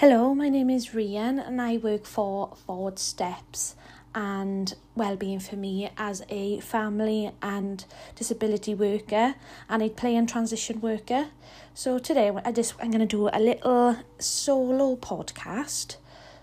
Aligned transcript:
Hello, 0.00 0.34
my 0.34 0.50
name 0.50 0.68
is 0.68 0.88
Rian 0.88 1.42
and 1.42 1.58
I 1.58 1.78
work 1.78 2.04
for 2.04 2.54
Forward 2.66 2.98
Steps 2.98 3.76
and 4.14 4.74
Wellbeing 4.94 5.40
for 5.40 5.56
Me 5.56 5.88
as 5.96 6.22
a 6.28 6.60
family 6.60 7.32
and 7.40 7.82
disability 8.14 8.74
worker 8.74 9.36
and 9.70 9.82
a 9.82 9.88
play 9.88 10.14
and 10.14 10.28
transition 10.28 10.82
worker. 10.82 11.28
So 11.72 11.98
today 11.98 12.30
I 12.44 12.52
just 12.52 12.74
I'm 12.78 12.90
going 12.90 13.08
to 13.08 13.16
do 13.16 13.30
a 13.32 13.40
little 13.40 13.96
solo 14.18 14.96
podcast. 14.96 15.96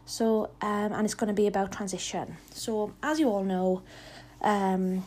So 0.03 0.49
um 0.63 0.91
and 0.91 1.05
it's 1.05 1.13
going 1.13 1.27
to 1.27 1.39
be 1.39 1.45
about 1.45 1.71
transition. 1.71 2.37
So 2.49 2.95
as 3.03 3.19
you 3.19 3.29
all 3.29 3.43
know, 3.43 3.83
um 4.41 5.03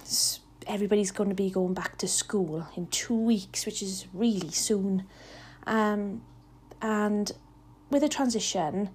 everybody's 0.69 1.11
going 1.11 1.31
to 1.31 1.35
be 1.35 1.51
going 1.51 1.75
back 1.75 1.99
to 1.99 2.07
school 2.07 2.69
in 2.77 2.87
2 2.87 3.13
weeks, 3.13 3.67
which 3.67 3.83
is 3.83 4.07
really 4.15 4.53
soon. 4.53 5.03
Um 5.67 6.23
and 6.81 7.33
with 7.91 8.03
a 8.03 8.09
transition, 8.09 8.91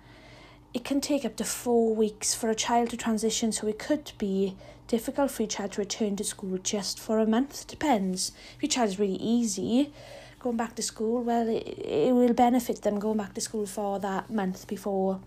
it 0.73 0.84
can 0.84 1.02
take 1.02 1.25
up 1.25 1.35
to 1.38 1.43
four 1.43 1.95
weeks 1.95 2.34
for 2.34 2.49
a 2.49 2.55
child 2.55 2.89
to 2.91 2.97
transition, 2.97 3.52
so 3.52 3.67
it 3.67 3.79
could 3.79 4.11
be 4.17 4.55
difficult 4.88 5.31
for 5.31 5.43
your 5.43 5.49
child 5.49 5.73
to 5.73 5.81
return 5.81 6.16
to 6.17 6.23
school 6.23 6.57
just 6.57 6.99
for 6.99 7.19
a 7.19 7.25
month. 7.25 7.67
Depends. 7.67 8.31
If 8.55 8.63
your 8.63 8.69
child 8.69 8.89
is 8.89 8.99
really 8.99 9.16
easy, 9.16 9.93
going 10.39 10.57
back 10.57 10.75
to 10.75 10.81
school, 10.81 11.23
well, 11.23 11.47
it, 11.47 11.63
it 11.80 12.13
will 12.13 12.33
benefit 12.33 12.81
them 12.81 12.99
going 12.99 13.17
back 13.17 13.33
to 13.35 13.41
school 13.41 13.66
for 13.66 13.99
that 13.99 14.30
month 14.30 14.67
before 14.67 15.19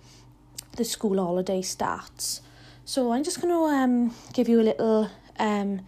the 0.77 0.85
school 0.85 1.23
holiday 1.23 1.63
starts. 1.63 2.41
So 2.85 3.13
I'm 3.13 3.25
just 3.25 3.41
going 3.41 3.55
to 3.55 3.65
um 3.65 4.15
give 4.33 4.49
you 4.49 4.61
a 4.61 4.67
little 4.71 5.11
um 5.39 5.81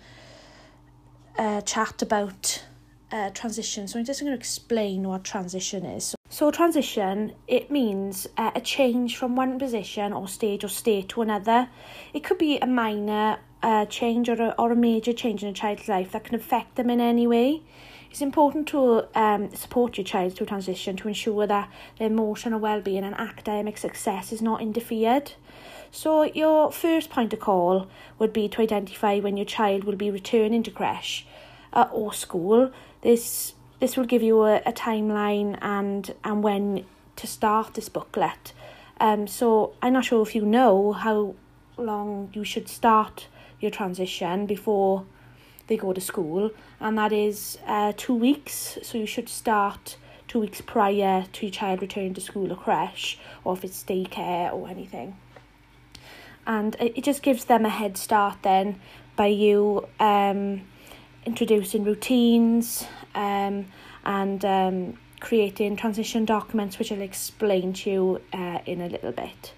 uh, 1.38 1.60
chat 1.60 2.00
about 2.00 2.64
uh, 3.12 3.30
transition. 3.30 3.86
So 3.88 3.98
I'm 3.98 4.04
just 4.04 4.20
going 4.20 4.32
to 4.32 4.38
explain 4.38 5.06
what 5.06 5.22
transition 5.22 5.84
is. 5.84 6.06
So 6.06 6.16
transition, 6.52 7.32
it 7.48 7.70
means 7.70 8.26
uh, 8.36 8.50
a 8.54 8.60
change 8.60 9.16
from 9.16 9.36
one 9.36 9.58
position 9.58 10.12
or 10.12 10.28
stage 10.28 10.64
or 10.64 10.68
state 10.68 11.08
to 11.08 11.22
another. 11.22 11.68
It 12.12 12.24
could 12.24 12.36
be 12.36 12.58
a 12.58 12.66
minor 12.66 13.38
uh, 13.62 13.86
change 13.86 14.28
or 14.28 14.34
a, 14.34 14.54
or 14.58 14.72
a 14.72 14.76
major 14.76 15.14
change 15.14 15.42
in 15.42 15.48
a 15.48 15.52
child's 15.54 15.88
life 15.88 16.12
that 16.12 16.24
can 16.24 16.34
affect 16.34 16.76
them 16.76 16.90
in 16.90 17.00
any 17.00 17.26
way. 17.26 17.62
It's 18.10 18.20
important 18.20 18.68
to 18.68 19.06
um, 19.18 19.54
support 19.54 19.96
your 19.96 20.04
child 20.04 20.34
through 20.34 20.48
transition 20.48 20.96
to 20.98 21.08
ensure 21.08 21.46
that 21.46 21.70
their 21.98 22.08
emotional 22.08 22.60
well-being 22.60 23.04
and 23.04 23.14
academic 23.14 23.78
success 23.78 24.30
is 24.30 24.42
not 24.42 24.60
interfered. 24.60 25.32
So 25.90 26.24
your 26.24 26.70
first 26.70 27.08
point 27.08 27.32
of 27.32 27.40
call 27.40 27.88
would 28.18 28.34
be 28.34 28.46
to 28.50 28.60
identify 28.60 29.20
when 29.20 29.38
your 29.38 29.46
child 29.46 29.84
will 29.84 29.96
be 29.96 30.10
returning 30.10 30.62
to 30.64 30.70
creche 30.70 31.26
uh, 31.72 31.88
or 31.90 32.12
school. 32.12 32.72
This 33.00 33.54
this 33.80 33.96
will 33.96 34.04
give 34.04 34.22
you 34.22 34.42
a, 34.42 34.56
a 34.66 34.72
timeline 34.72 35.58
and 35.60 36.14
and 36.24 36.42
when 36.42 36.84
to 37.16 37.26
start 37.26 37.74
this 37.74 37.88
booklet. 37.88 38.52
Um, 39.00 39.26
so 39.26 39.74
I'm 39.82 39.92
not 39.92 40.04
sure 40.04 40.22
if 40.22 40.34
you 40.34 40.44
know 40.44 40.92
how 40.92 41.34
long 41.76 42.30
you 42.32 42.44
should 42.44 42.68
start 42.68 43.28
your 43.60 43.70
transition 43.70 44.46
before 44.46 45.04
they 45.66 45.76
go 45.76 45.92
to 45.92 46.00
school, 46.00 46.50
and 46.80 46.96
that 46.96 47.12
is 47.12 47.58
uh, 47.66 47.92
two 47.96 48.14
weeks. 48.14 48.78
So 48.82 48.98
you 48.98 49.06
should 49.06 49.28
start 49.28 49.96
two 50.28 50.40
weeks 50.40 50.60
prior 50.60 51.26
to 51.32 51.46
your 51.46 51.52
child 51.52 51.82
returning 51.82 52.14
to 52.14 52.20
school 52.20 52.52
or 52.52 52.56
creche, 52.56 53.18
or 53.44 53.54
if 53.54 53.64
it's 53.64 53.82
daycare 53.84 54.52
or 54.52 54.68
anything. 54.68 55.16
And 56.46 56.76
it 56.78 57.02
just 57.02 57.22
gives 57.22 57.46
them 57.46 57.66
a 57.66 57.68
head 57.68 57.96
start 57.96 58.38
then 58.42 58.80
by 59.16 59.26
you 59.26 59.88
um, 59.98 60.62
introducing 61.26 61.84
routines 61.84 62.86
um, 63.14 63.66
and 64.04 64.44
um, 64.44 64.98
creating 65.20 65.76
transition 65.76 66.24
documents, 66.24 66.78
which 66.78 66.92
I'll 66.92 67.02
explain 67.02 67.72
to 67.74 67.90
you 67.90 68.20
uh, 68.32 68.60
in 68.64 68.80
a 68.80 68.88
little 68.88 69.12
bit. 69.12 69.52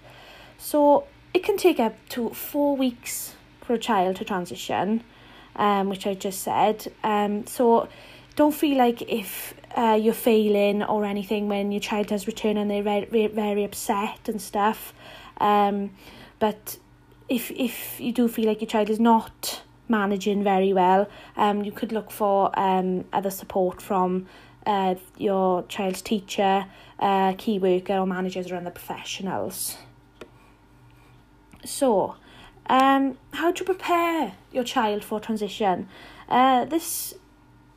So 0.57 1.05
it 1.33 1.43
can 1.43 1.57
take 1.57 1.79
up 1.79 1.95
to 2.09 2.31
four 2.31 2.75
weeks 2.75 3.35
for 3.61 3.73
a 3.75 3.77
child 3.77 4.17
to 4.17 4.25
transition, 4.25 5.03
um, 5.55 5.89
which 5.89 6.07
I 6.07 6.15
just 6.15 6.41
said. 6.41 6.91
Um, 7.03 7.45
so 7.45 7.87
don't 8.35 8.53
feel 8.53 8.77
like 8.77 9.03
if 9.03 9.53
uh, 9.77 9.97
you're 10.01 10.13
failing 10.13 10.83
or 10.83 11.05
anything 11.05 11.47
when 11.47 11.71
your 11.71 11.81
child 11.81 12.07
does 12.07 12.25
return 12.25 12.57
and 12.57 12.69
they're 12.69 12.83
very, 12.83 13.27
very 13.27 13.63
upset 13.63 14.27
and 14.27 14.41
stuff. 14.41 14.93
Um, 15.39 15.91
but 16.39 16.77
if 17.27 17.51
if 17.51 17.99
you 17.99 18.11
do 18.11 18.27
feel 18.27 18.45
like 18.45 18.61
your 18.61 18.67
child 18.67 18.89
is 18.89 18.99
not 18.99 19.61
managing 19.89 20.43
very 20.43 20.71
well, 20.73 21.09
um, 21.35 21.63
you 21.63 21.71
could 21.71 21.91
look 21.91 22.11
for 22.11 22.57
um, 22.57 23.05
other 23.11 23.29
support 23.29 23.81
from 23.81 24.27
uh, 24.65 24.95
your 25.17 25.63
child's 25.63 26.01
teacher, 26.01 26.65
uh, 26.99 27.33
key 27.37 27.59
worker 27.59 27.97
or 27.97 28.05
managers 28.05 28.51
or 28.51 28.55
other 28.55 28.69
professionals. 28.69 29.77
So, 31.65 32.15
um, 32.67 33.17
how 33.33 33.51
to 33.51 33.63
prepare 33.63 34.33
your 34.51 34.63
child 34.63 35.03
for 35.03 35.19
transition? 35.19 35.89
Uh, 36.27 36.65
this 36.65 37.15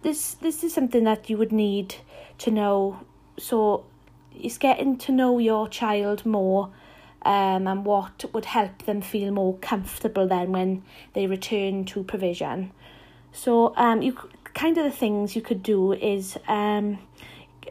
this 0.03 0.35
this 0.35 0.63
is 0.65 0.75
something 0.75 1.05
that 1.05 1.31
you 1.31 1.39
would 1.39 1.53
need 1.53 1.97
to 2.39 2.51
know. 2.51 3.01
So, 3.39 3.85
it's 4.35 4.59
getting 4.59 4.99
to 4.99 5.13
know 5.13 5.39
your 5.39 5.69
child 5.69 6.27
more 6.27 6.71
um, 7.25 7.67
and 7.67 7.85
what 7.85 8.25
would 8.33 8.45
help 8.45 8.83
them 8.85 9.01
feel 9.01 9.31
more 9.31 9.57
comfortable 9.59 10.27
then 10.27 10.53
when 10.53 10.83
they 11.15 11.27
return 11.27 11.85
to 11.87 12.03
provision. 12.03 12.73
So 13.33 13.75
um, 13.77 14.03
you 14.03 14.17
kind 14.55 14.77
of 14.77 14.85
the 14.85 14.91
things 14.91 15.35
you 15.35 15.43
could 15.43 15.63
do 15.63 15.93
is 15.93 16.37
um, 16.49 16.99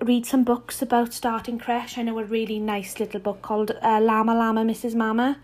read 0.01 0.25
some 0.25 0.43
books 0.43 0.81
about 0.81 1.13
starting 1.13 1.59
creche. 1.59 1.97
I 1.97 2.01
know 2.01 2.17
a 2.19 2.23
really 2.23 2.59
nice 2.59 2.99
little 2.99 3.19
book 3.19 3.41
called 3.41 3.71
uh, 3.81 3.99
Llama 4.01 4.33
Llama 4.33 4.65
Misses 4.65 4.95
Mama. 4.95 5.37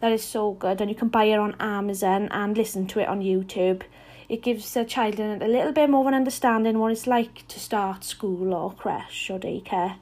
That 0.00 0.12
is 0.12 0.24
so 0.24 0.52
good, 0.52 0.80
and 0.80 0.90
you 0.90 0.96
can 0.96 1.08
buy 1.08 1.24
it 1.24 1.38
on 1.38 1.54
Amazon 1.60 2.28
and 2.30 2.56
listen 2.56 2.86
to 2.88 3.00
it 3.00 3.08
on 3.08 3.20
YouTube. 3.20 3.82
It 4.30 4.42
gives 4.42 4.76
a 4.76 4.84
child 4.84 5.20
a 5.20 5.46
little 5.46 5.72
bit 5.72 5.90
more 5.90 6.02
of 6.02 6.06
an 6.06 6.14
understanding 6.14 6.78
what 6.78 6.92
it's 6.92 7.06
like 7.06 7.46
to 7.48 7.60
start 7.60 8.04
school 8.04 8.54
or 8.54 8.72
creche 8.72 9.28
or 9.30 9.38
daycare. 9.38 9.96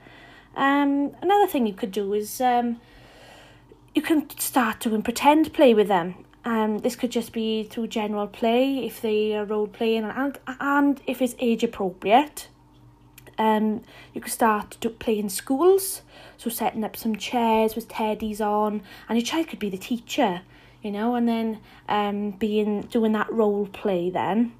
Um, 0.54 1.12
another 1.22 1.46
thing 1.46 1.66
you 1.66 1.72
could 1.72 1.92
do 1.92 2.12
is 2.14 2.40
um, 2.40 2.80
you 3.94 4.02
can 4.02 4.28
start 4.38 4.80
doing 4.80 5.02
pretend 5.02 5.52
play 5.52 5.74
with 5.74 5.88
them. 5.88 6.24
Um, 6.44 6.78
this 6.78 6.96
could 6.96 7.10
just 7.10 7.32
be 7.32 7.64
through 7.64 7.88
general 7.88 8.26
play 8.26 8.86
if 8.86 9.02
they 9.02 9.34
are 9.34 9.44
role 9.44 9.66
playing 9.66 10.04
and, 10.04 10.38
and 10.60 11.00
if 11.06 11.20
it's 11.20 11.34
age 11.38 11.64
appropriate. 11.64 12.48
Um, 13.38 13.82
you 14.14 14.20
could 14.20 14.32
start 14.32 14.72
to 14.80 14.90
play 14.90 15.18
in 15.18 15.28
schools, 15.28 16.02
so 16.36 16.50
setting 16.50 16.84
up 16.84 16.96
some 16.96 17.16
chairs 17.16 17.76
with 17.76 17.88
teddies 17.88 18.40
on, 18.40 18.82
and 19.08 19.18
your 19.18 19.24
child 19.24 19.48
could 19.48 19.60
be 19.60 19.70
the 19.70 19.78
teacher, 19.78 20.40
you 20.82 20.90
know, 20.90 21.14
and 21.14 21.28
then 21.28 21.60
um, 21.88 22.32
being 22.32 22.82
doing 22.82 23.12
that 23.12 23.30
role 23.30 23.66
play. 23.66 24.10
Then, 24.10 24.54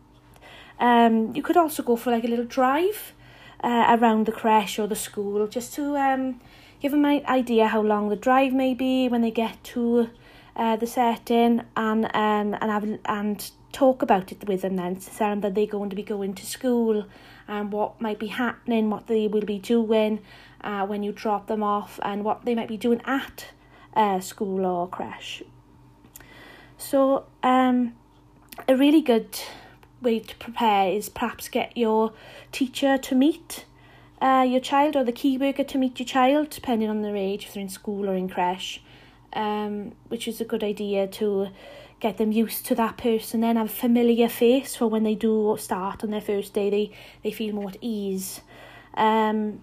um, 0.79 1.35
you 1.35 1.43
could 1.43 1.57
also 1.57 1.83
go 1.83 1.97
for 1.97 2.13
like 2.13 2.25
a 2.25 2.29
little 2.29 2.45
drive 2.45 3.15
uh, 3.65 3.97
around 3.99 4.27
the 4.27 4.33
creche 4.33 4.79
or 4.79 4.87
the 4.87 4.95
school, 4.95 5.49
just 5.49 5.75
to 5.75 5.97
um, 5.97 6.41
give 6.81 6.93
them 6.93 7.05
an 7.05 7.25
idea 7.27 7.67
how 7.69 7.81
long 7.81 8.09
the 8.09 8.17
drive 8.17 8.53
may 8.53 8.75
be 8.75 9.09
when 9.09 9.21
they 9.21 9.31
get 9.31 9.63
to 9.65 10.11
uh, 10.57 10.77
the 10.77 10.87
setting 10.87 11.63
and 11.77 12.05
um, 12.07 12.57
and 12.61 12.71
have 12.71 12.99
and 13.05 13.51
talk 13.73 14.03
about 14.03 14.33
it 14.33 14.47
with 14.49 14.63
them 14.63 14.77
then 14.77 14.97
to 14.97 15.11
tell 15.11 15.31
them 15.31 15.41
that 15.41 15.55
they're 15.55 15.67
going 15.67 15.91
to 15.91 15.97
be 15.97 16.03
going 16.03 16.35
to 16.35 16.47
school 16.47 17.07
and 17.47 17.73
what 17.73 18.01
might 18.01 18.19
be 18.19 18.27
happening, 18.27 18.91
what 18.91 19.07
they 19.07 19.27
will 19.27 19.45
be 19.45 19.59
doing 19.59 20.21
uh, 20.61 20.87
when 20.87 21.03
you 21.03 21.13
drop 21.13 21.47
them 21.47 21.63
off 21.63 21.99
and 22.03 22.25
what 22.25 22.45
they 22.45 22.55
might 22.55 22.69
be 22.69 22.77
doing 22.77 23.01
at 23.05 23.47
uh, 23.95 24.21
school 24.21 24.67
or 24.67 24.89
creche. 24.89 25.43
So 26.77 27.27
um, 27.43 27.95
a 28.69 28.77
really 28.77 29.01
good 29.01 29.39
way 30.03 30.21
to 30.21 30.37
prepare 30.37 30.91
is 30.91 31.09
perhaps 31.09 31.49
get 31.49 31.77
your 31.77 32.13
teacher 32.53 32.99
to 32.99 33.15
meet 33.15 33.65
uh, 34.21 34.45
your 34.49 34.61
child 34.61 34.97
or 34.97 35.05
the 35.05 35.13
key 35.13 35.39
worker 35.39 35.65
to 35.65 35.79
meet 35.79 35.99
your 35.99 36.07
child, 36.07 36.51
depending 36.51 36.91
on 36.91 37.03
their 37.03 37.17
age, 37.17 37.47
if 37.47 37.55
they're 37.55 37.63
in 37.63 37.69
school 37.69 38.09
or 38.09 38.15
in 38.15 38.29
creche, 38.29 38.83
um, 39.33 39.93
which 40.09 40.27
is 40.27 40.41
a 40.41 40.45
good 40.45 40.65
idea 40.65 41.07
to 41.07 41.49
get 42.01 42.17
them 42.17 42.33
used 42.33 42.67
to 42.67 42.75
that 42.75 42.97
person, 42.97 43.41
then 43.41 43.57
have 43.57 43.67
a 43.67 43.69
familiar 43.69 44.29
face 44.29 44.77
for 44.77 44.87
when 44.87 45.03
they 45.03 45.15
do 45.15 45.57
start 45.59 46.05
on 46.05 46.11
their 46.11 46.21
first 46.21 46.55
day, 46.55 46.71
they, 46.71 46.91
they 47.23 47.31
feel 47.31 47.55
more 47.55 47.71
at 47.71 47.77
ease. 47.81 48.41
Um, 48.95 49.61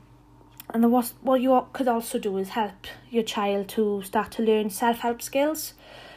and 0.74 0.84
the, 0.84 0.90
what, 0.90 1.14
what 1.22 1.42
you 1.42 1.66
could 1.74 1.88
also 1.88 2.20
do 2.20 2.38
is 2.38 2.50
help 2.50 2.88
your 3.10 3.24
child 3.24 3.70
to 3.70 4.02
start 4.04 4.32
to 4.32 4.42
learn 4.44 4.70
self-help 4.70 5.22
skills. 5.22 5.74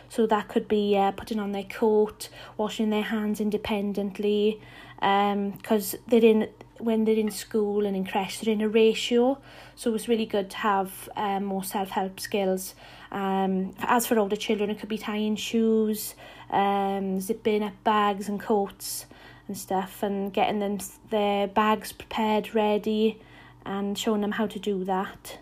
So 0.08 0.26
that 0.26 0.48
could 0.48 0.68
be 0.68 0.96
uh, 0.96 1.12
putting 1.12 1.38
on 1.38 1.52
their 1.52 1.64
coat, 1.64 2.30
washing 2.56 2.90
their 2.90 3.02
hands 3.02 3.40
independently, 3.40 4.60
because 4.96 5.94
um, 5.94 6.00
they're 6.08 6.24
in 6.24 6.48
when 6.78 7.04
they're 7.04 7.16
in 7.16 7.30
school 7.30 7.86
and 7.86 7.96
in 7.96 8.04
creche, 8.04 8.40
they're 8.40 8.52
in 8.54 8.60
a 8.60 8.68
ratio. 8.68 9.38
So 9.76 9.94
it's 9.94 10.08
really 10.08 10.26
good 10.26 10.50
to 10.50 10.56
have 10.58 11.08
um, 11.16 11.44
more 11.44 11.64
self 11.64 11.90
help 11.90 12.20
skills. 12.20 12.74
Um, 13.10 13.74
as 13.80 14.06
for 14.06 14.18
older 14.18 14.36
children, 14.36 14.70
it 14.70 14.78
could 14.78 14.88
be 14.88 14.98
tying 14.98 15.36
shoes, 15.36 16.14
um, 16.50 17.20
zipping 17.20 17.62
up 17.62 17.72
bags 17.84 18.28
and 18.28 18.38
coats 18.40 19.06
and 19.46 19.56
stuff, 19.56 20.02
and 20.02 20.32
getting 20.32 20.58
them 20.58 20.78
their 21.10 21.46
bags 21.48 21.92
prepared, 21.92 22.54
ready, 22.54 23.18
and 23.64 23.96
showing 23.96 24.20
them 24.20 24.32
how 24.32 24.46
to 24.46 24.58
do 24.58 24.84
that. 24.84 25.38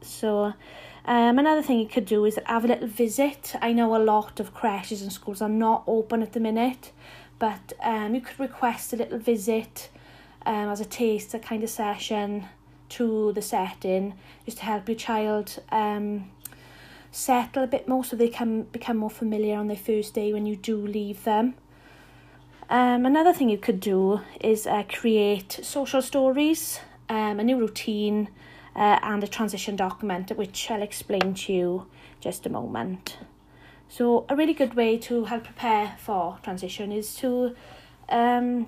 So, 0.00 0.54
Um, 1.06 1.38
another 1.38 1.60
thing 1.60 1.80
you 1.80 1.86
could 1.86 2.06
do 2.06 2.24
is 2.24 2.38
have 2.46 2.64
a 2.64 2.68
little 2.68 2.88
visit. 2.88 3.54
I 3.60 3.74
know 3.74 3.94
a 3.94 4.02
lot 4.02 4.40
of 4.40 4.54
creches 4.54 5.02
and 5.02 5.12
schools 5.12 5.42
are 5.42 5.50
not 5.50 5.84
open 5.86 6.22
at 6.22 6.32
the 6.32 6.40
minute, 6.40 6.92
but 7.38 7.74
um, 7.82 8.14
you 8.14 8.22
could 8.22 8.40
request 8.40 8.94
a 8.94 8.96
little 8.96 9.18
visit 9.18 9.90
um, 10.46 10.68
as 10.68 10.80
a 10.80 10.84
taste, 10.84 11.34
a 11.34 11.38
kind 11.38 11.62
of 11.62 11.70
session 11.70 12.46
to 12.90 13.32
the 13.32 13.42
setting, 13.42 14.14
just 14.44 14.58
to 14.58 14.64
help 14.64 14.88
your 14.88 14.96
child 14.96 15.58
um, 15.70 16.30
settle 17.10 17.62
a 17.62 17.66
bit 17.66 17.88
more 17.88 18.04
so 18.04 18.16
they 18.16 18.28
can 18.28 18.62
become 18.62 18.96
more 18.96 19.10
familiar 19.10 19.56
on 19.56 19.68
their 19.68 19.76
first 19.76 20.14
day 20.14 20.32
when 20.32 20.46
you 20.46 20.56
do 20.56 20.76
leave 20.76 21.24
them. 21.24 21.54
Um, 22.68 23.04
another 23.06 23.32
thing 23.32 23.48
you 23.48 23.58
could 23.58 23.80
do 23.80 24.20
is 24.40 24.66
uh, 24.66 24.84
create 24.84 25.60
social 25.62 26.02
stories, 26.02 26.80
um, 27.08 27.38
a 27.38 27.44
new 27.44 27.58
routine, 27.58 28.28
uh, 28.74 28.98
and 29.02 29.22
a 29.22 29.28
transition 29.28 29.76
document, 29.76 30.30
which 30.36 30.70
I'll 30.70 30.82
explain 30.82 31.34
to 31.34 31.52
you 31.52 31.86
just 32.20 32.46
a 32.46 32.50
moment. 32.50 33.18
So, 33.88 34.24
a 34.28 34.34
really 34.34 34.54
good 34.54 34.74
way 34.74 34.98
to 34.98 35.24
help 35.26 35.44
prepare 35.44 35.96
for 35.98 36.38
transition 36.42 36.90
is 36.90 37.14
to 37.16 37.54
um, 38.08 38.66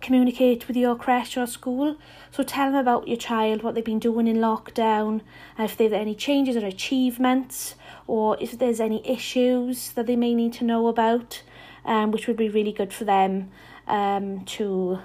communicate 0.00 0.66
with 0.66 0.76
your 0.76 0.96
creche 0.96 1.36
or 1.36 1.46
school. 1.46 1.96
So 2.30 2.42
tell 2.42 2.72
them 2.72 2.80
about 2.80 3.08
your 3.08 3.16
child, 3.16 3.62
what 3.62 3.74
they've 3.74 3.84
been 3.84 3.98
doing 3.98 4.26
in 4.26 4.36
lockdown, 4.36 5.20
if 5.58 5.76
they've 5.76 5.92
any 5.92 6.14
changes 6.14 6.56
or 6.56 6.66
achievements, 6.66 7.74
or 8.06 8.36
if 8.40 8.58
there's 8.58 8.80
any 8.80 9.06
issues 9.08 9.92
that 9.92 10.06
they 10.06 10.16
may 10.16 10.34
need 10.34 10.52
to 10.54 10.64
know 10.64 10.88
about, 10.88 11.42
um, 11.84 12.10
which 12.10 12.26
would 12.26 12.36
be 12.36 12.48
really 12.48 12.72
good 12.72 12.92
for 12.92 13.04
them 13.04 13.50
um, 13.86 14.44
to 14.44 14.98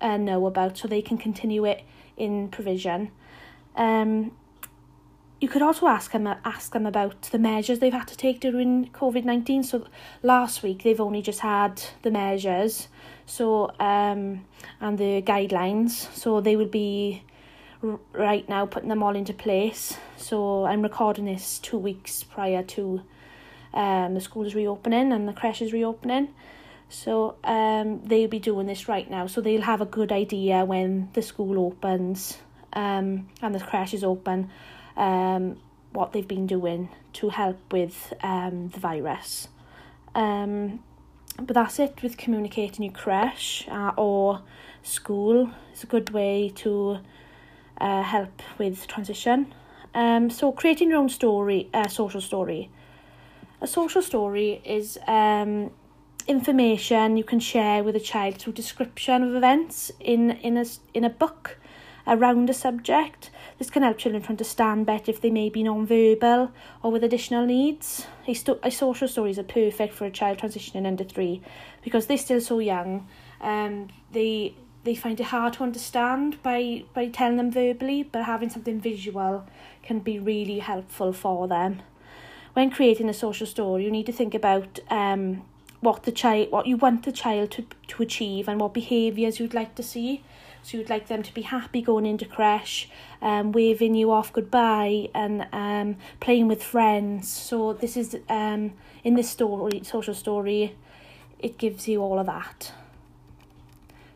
uh, 0.00 0.16
know 0.16 0.46
about 0.46 0.76
so 0.78 0.88
they 0.88 1.02
can 1.02 1.18
continue 1.18 1.64
it 1.64 1.82
in 2.16 2.48
provision. 2.48 3.10
Um, 3.76 4.32
you 5.42 5.48
could 5.48 5.60
also 5.60 5.88
ask 5.88 6.12
them, 6.12 6.28
ask 6.44 6.72
them 6.72 6.86
about 6.86 7.20
the 7.32 7.38
measures 7.38 7.80
they've 7.80 7.92
had 7.92 8.06
to 8.06 8.16
take 8.16 8.38
during 8.38 8.88
COVID-19. 8.90 9.64
So 9.64 9.84
last 10.22 10.62
week 10.62 10.84
they've 10.84 11.00
only 11.00 11.20
just 11.20 11.40
had 11.40 11.82
the 12.02 12.12
measures 12.12 12.86
so 13.26 13.72
um, 13.80 14.44
and 14.80 14.96
the 14.96 15.20
guidelines. 15.22 15.90
So 16.14 16.40
they 16.40 16.54
will 16.54 16.66
be 16.66 17.24
right 18.12 18.48
now 18.48 18.66
putting 18.66 18.88
them 18.88 19.02
all 19.02 19.16
into 19.16 19.32
place. 19.32 19.96
So 20.16 20.64
I'm 20.64 20.80
recording 20.80 21.24
this 21.24 21.58
two 21.58 21.78
weeks 21.78 22.22
prior 22.22 22.62
to 22.62 23.02
um, 23.74 24.14
the 24.14 24.20
schools 24.20 24.54
reopening 24.54 25.12
and 25.12 25.26
the 25.26 25.32
creches 25.32 25.72
reopening. 25.72 26.28
So 26.88 27.34
um, 27.42 28.00
they'll 28.04 28.28
be 28.28 28.38
doing 28.38 28.68
this 28.68 28.86
right 28.86 29.10
now. 29.10 29.26
So 29.26 29.40
they'll 29.40 29.62
have 29.62 29.80
a 29.80 29.86
good 29.86 30.12
idea 30.12 30.64
when 30.64 31.08
the 31.14 31.22
school 31.22 31.58
opens 31.66 32.38
um, 32.74 33.28
and 33.40 33.52
the 33.52 33.58
creche 33.58 33.94
is 33.94 34.04
open 34.04 34.52
um, 34.96 35.58
what 35.92 36.12
they've 36.12 36.26
been 36.26 36.46
doing 36.46 36.88
to 37.14 37.28
help 37.30 37.72
with 37.72 38.12
um, 38.22 38.68
the 38.68 38.80
virus. 38.80 39.48
Um, 40.14 40.80
but 41.36 41.54
that's 41.54 41.78
it 41.78 42.02
with 42.02 42.16
communicating 42.16 42.84
your 42.84 42.92
creche 42.92 43.66
uh, 43.70 43.92
or 43.96 44.42
school. 44.82 45.50
It's 45.72 45.84
a 45.84 45.86
good 45.86 46.10
way 46.10 46.52
to 46.56 46.98
uh, 47.80 48.02
help 48.02 48.42
with 48.58 48.86
transition. 48.86 49.54
Um, 49.94 50.30
so 50.30 50.52
creating 50.52 50.90
your 50.90 50.98
own 50.98 51.08
story, 51.08 51.68
uh, 51.72 51.88
social 51.88 52.20
story. 52.20 52.70
A 53.60 53.66
social 53.66 54.02
story 54.02 54.60
is 54.64 54.98
um, 55.06 55.70
information 56.26 57.16
you 57.16 57.24
can 57.24 57.40
share 57.40 57.82
with 57.82 57.96
a 57.96 58.00
child 58.00 58.38
through 58.38 58.54
description 58.54 59.22
of 59.22 59.34
events 59.34 59.92
in 60.00 60.30
in 60.30 60.56
a 60.56 60.64
in 60.94 61.04
a 61.04 61.10
book 61.10 61.58
around 62.06 62.50
a 62.50 62.54
subject. 62.54 63.30
This 63.58 63.70
can 63.70 63.82
help 63.82 63.98
children 63.98 64.22
to 64.22 64.28
understand 64.30 64.86
better 64.86 65.10
if 65.10 65.20
they 65.20 65.30
may 65.30 65.48
be 65.48 65.62
non-verbal 65.62 66.50
or 66.82 66.90
with 66.90 67.04
additional 67.04 67.46
needs. 67.46 68.06
A, 68.26 68.34
sto- 68.34 68.58
a 68.62 68.70
social 68.70 69.08
stories 69.08 69.38
are 69.38 69.44
perfect 69.44 69.94
for 69.94 70.04
a 70.04 70.10
child 70.10 70.38
transitioning 70.38 70.86
under 70.86 71.04
three 71.04 71.42
because 71.82 72.06
they're 72.06 72.18
still 72.18 72.40
so 72.40 72.58
young. 72.58 73.06
Um, 73.40 73.88
they 74.12 74.54
they 74.84 74.94
find 74.96 75.20
it 75.20 75.26
hard 75.26 75.52
to 75.54 75.62
understand 75.62 76.42
by 76.42 76.84
by 76.92 77.08
telling 77.08 77.36
them 77.36 77.52
verbally, 77.52 78.02
but 78.02 78.24
having 78.24 78.50
something 78.50 78.80
visual 78.80 79.46
can 79.82 80.00
be 80.00 80.18
really 80.18 80.58
helpful 80.58 81.12
for 81.12 81.46
them. 81.46 81.82
When 82.54 82.70
creating 82.70 83.08
a 83.08 83.14
social 83.14 83.46
story, 83.46 83.84
you 83.84 83.90
need 83.90 84.06
to 84.06 84.12
think 84.12 84.34
about 84.34 84.80
um, 84.90 85.44
what 85.80 86.02
the 86.02 86.12
child, 86.12 86.50
what 86.50 86.66
you 86.66 86.76
want 86.76 87.04
the 87.04 87.12
child 87.12 87.50
to 87.52 87.64
to 87.88 88.02
achieve, 88.02 88.48
and 88.48 88.60
what 88.60 88.74
behaviours 88.74 89.38
you'd 89.38 89.54
like 89.54 89.74
to 89.76 89.82
see. 89.82 90.22
So 90.62 90.78
you'd 90.78 90.90
like 90.90 91.08
them 91.08 91.22
to 91.22 91.34
be 91.34 91.42
happy 91.42 91.82
going 91.82 92.06
into 92.06 92.24
creche, 92.24 92.88
um, 93.20 93.52
waving 93.52 93.94
you 93.94 94.12
off 94.12 94.32
goodbye, 94.32 95.08
and 95.14 95.46
um, 95.52 95.96
playing 96.20 96.46
with 96.46 96.62
friends. 96.62 97.28
So 97.28 97.72
this 97.72 97.96
is 97.96 98.16
um, 98.28 98.72
in 99.02 99.14
this 99.14 99.28
story, 99.28 99.82
social 99.82 100.14
story, 100.14 100.76
it 101.40 101.58
gives 101.58 101.88
you 101.88 102.00
all 102.00 102.18
of 102.18 102.26
that. 102.26 102.72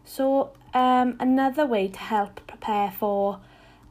So 0.05 0.53
um, 0.73 1.17
another 1.19 1.67
way 1.67 1.89
to 1.89 1.99
help 1.99 2.47
prepare 2.47 2.93
for 2.93 3.41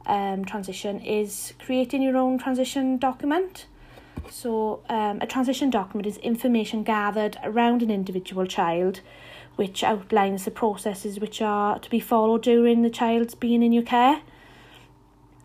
um, 0.06 0.44
transition 0.44 1.00
is 1.00 1.52
creating 1.58 2.00
your 2.00 2.16
own 2.16 2.38
transition 2.38 2.96
document. 2.96 3.66
So 4.30 4.80
um, 4.88 5.18
a 5.20 5.26
transition 5.26 5.68
document 5.68 6.06
is 6.06 6.16
information 6.18 6.82
gathered 6.82 7.36
around 7.44 7.82
an 7.82 7.90
individual 7.90 8.46
child 8.46 9.00
which 9.56 9.82
outlines 9.82 10.44
the 10.44 10.50
processes 10.50 11.18
which 11.18 11.42
are 11.42 11.78
to 11.78 11.90
be 11.90 12.00
followed 12.00 12.42
during 12.42 12.82
the 12.82 12.90
child's 12.90 13.34
being 13.34 13.62
in 13.62 13.72
your 13.72 13.82
care. 13.82 14.20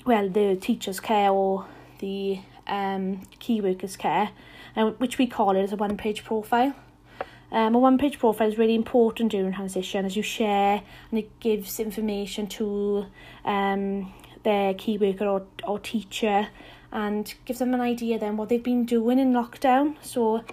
Well, 0.06 0.30
the 0.30 0.56
teacher's 0.56 1.00
care 1.00 1.32
or 1.32 1.66
the 2.00 2.40
um, 2.68 3.22
key 3.40 3.62
worker's 3.62 3.96
care, 3.96 4.32
uh, 4.76 4.92
which 4.92 5.18
we 5.18 5.28
call 5.28 5.56
it 5.56 5.62
as 5.62 5.74
a 5.74 5.78
one 5.78 5.98
page 5.98 6.24
profile. 6.24 6.76
Um, 7.52 7.76
a 7.76 7.80
one 7.80 7.98
page 7.98 8.18
profile 8.18 8.48
is 8.48 8.58
really 8.58 8.76
important 8.76 9.32
during 9.32 9.54
transition 9.54 10.06
as 10.06 10.16
you 10.16 10.24
share 10.24 10.82
and 11.10 11.20
it 11.20 11.40
gives 11.42 11.82
information 11.82 12.48
to 12.48 13.06
um, 13.44 14.14
their 14.44 14.74
key 14.74 14.98
worker 14.98 15.26
or, 15.26 15.46
or 15.66 15.78
teacher 15.80 16.48
and 16.94 17.34
gives 17.46 17.60
them 17.60 17.74
an 17.74 17.82
idea 17.82 18.18
then 18.20 18.38
what 18.38 18.50
they've 18.50 18.64
been 18.64 18.86
doing 18.86 19.20
in 19.20 19.34
lockdown. 19.34 19.96
So 20.02 20.44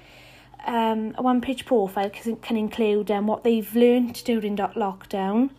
um, 0.66 1.14
a 1.16 1.22
one 1.22 1.40
page 1.40 1.64
profile 1.64 2.10
can, 2.10 2.36
can 2.36 2.56
include 2.56 3.10
um, 3.10 3.26
what 3.26 3.44
they've 3.44 3.74
learned 3.74 4.22
during 4.24 4.56
lockdown, 4.56 5.50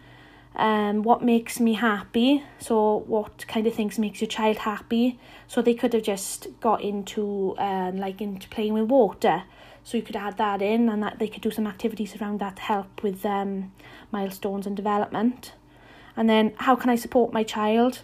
um, 0.55 1.03
what 1.03 1.23
makes 1.23 1.59
me 1.59 1.73
happy, 1.73 2.43
so 2.59 2.97
what 3.07 3.45
kind 3.47 3.65
of 3.67 3.73
things 3.73 3.97
makes 3.97 4.21
your 4.21 4.27
child 4.27 4.57
happy. 4.57 5.19
So 5.47 5.61
they 5.61 5.73
could 5.73 5.93
have 5.93 6.03
just 6.03 6.47
got 6.59 6.81
into 6.81 7.55
um, 7.57 7.97
like 7.97 8.21
into 8.21 8.49
playing 8.49 8.73
with 8.73 8.89
water. 8.89 9.43
So 9.83 9.97
you 9.97 10.03
could 10.03 10.15
add 10.15 10.37
that 10.37 10.61
in 10.61 10.89
and 10.89 11.01
that 11.01 11.19
they 11.19 11.27
could 11.27 11.41
do 11.41 11.51
some 11.51 11.65
activities 11.65 12.15
around 12.15 12.39
that 12.41 12.57
to 12.57 12.61
help 12.61 13.01
with 13.01 13.25
um, 13.25 13.71
milestones 14.11 14.67
and 14.67 14.75
development. 14.75 15.53
And 16.15 16.29
then 16.29 16.53
how 16.57 16.75
can 16.75 16.89
I 16.89 16.95
support 16.95 17.31
my 17.31 17.43
child 17.43 18.01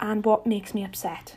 and 0.00 0.24
what 0.24 0.46
makes 0.46 0.74
me 0.74 0.84
upset. 0.84 1.36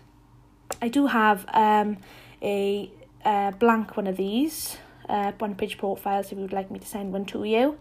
I 0.81 0.89
do 0.89 1.07
have 1.07 1.45
um, 1.53 1.97
a, 2.41 2.91
a 3.27 3.53
blank 3.59 3.97
one 3.97 4.07
of 4.07 4.15
these 4.15 4.77
uh, 5.09 5.31
one 5.37 5.55
page 5.55 5.77
profiles 5.77 6.27
if 6.27 6.33
you 6.33 6.41
would 6.41 6.53
like 6.53 6.71
me 6.71 6.79
to 6.79 6.87
send 6.87 7.13
one 7.13 7.25
to 7.25 7.43
you. 7.43 7.77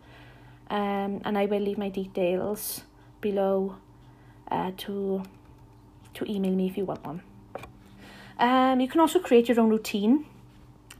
Um, 0.69 1.21
and 1.25 1.39
I 1.39 1.47
will 1.47 1.61
leave 1.61 1.79
my 1.79 1.89
details 1.89 2.83
below 3.21 3.77
uh, 4.51 4.73
to 4.79 5.23
to 6.15 6.33
email 6.33 6.53
me 6.53 6.67
if 6.67 6.77
you 6.77 6.85
want 6.85 7.05
one. 7.05 7.23
Um, 8.39 8.81
you 8.81 8.89
can 8.89 9.01
also 9.01 9.19
create 9.19 9.49
your 9.49 9.61
own 9.61 9.71
routine. 9.71 10.27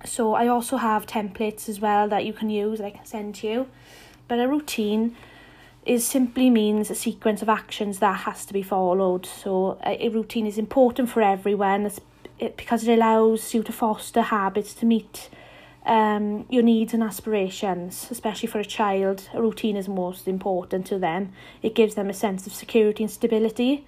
So 0.05 0.35
I 0.35 0.47
also 0.47 0.77
have 0.77 1.07
templates 1.07 1.69
as 1.69 1.81
well 1.81 2.09
that 2.09 2.25
you 2.25 2.33
can 2.33 2.51
use 2.51 2.79
that 2.79 2.87
I 2.87 2.91
can 2.91 3.07
send 3.07 3.35
to 3.37 3.47
you. 3.47 3.69
But 4.29 4.39
a 4.39 4.47
routine 4.47 5.17
is 5.85 6.07
simply 6.07 6.51
means 6.51 6.91
a 6.91 6.95
sequence 6.95 7.43
of 7.43 7.49
actions 7.49 7.99
that 8.01 8.21
has 8.21 8.45
to 8.47 8.53
be 8.53 8.63
followed. 8.63 9.25
So 9.27 9.79
a, 9.85 10.07
a 10.07 10.09
routine 10.11 10.47
is 10.47 10.59
important 10.59 11.09
for 11.09 11.23
everyone 11.23 11.91
it, 12.39 12.57
because 12.57 12.87
it 12.87 12.93
allows 12.93 13.55
you 13.55 13.63
to 13.63 13.73
foster 13.73 14.23
habits 14.23 14.75
to 14.75 14.87
meet 14.87 15.31
um, 15.87 16.47
your 16.51 16.63
needs 16.63 16.93
and 16.95 17.03
aspirations, 17.03 18.09
especially 18.11 18.49
for 18.49 18.59
a 18.59 18.65
child, 18.65 19.29
a 19.33 19.41
routine 19.41 19.77
is 19.77 19.89
most 19.89 20.27
important 20.27 20.87
to 20.87 20.99
them. 20.99 21.33
It 21.63 21.75
gives 21.75 21.95
them 21.95 22.11
a 22.11 22.15
sense 22.15 22.47
of 22.47 22.53
security 22.53 23.05
and 23.05 23.11
stability. 23.11 23.87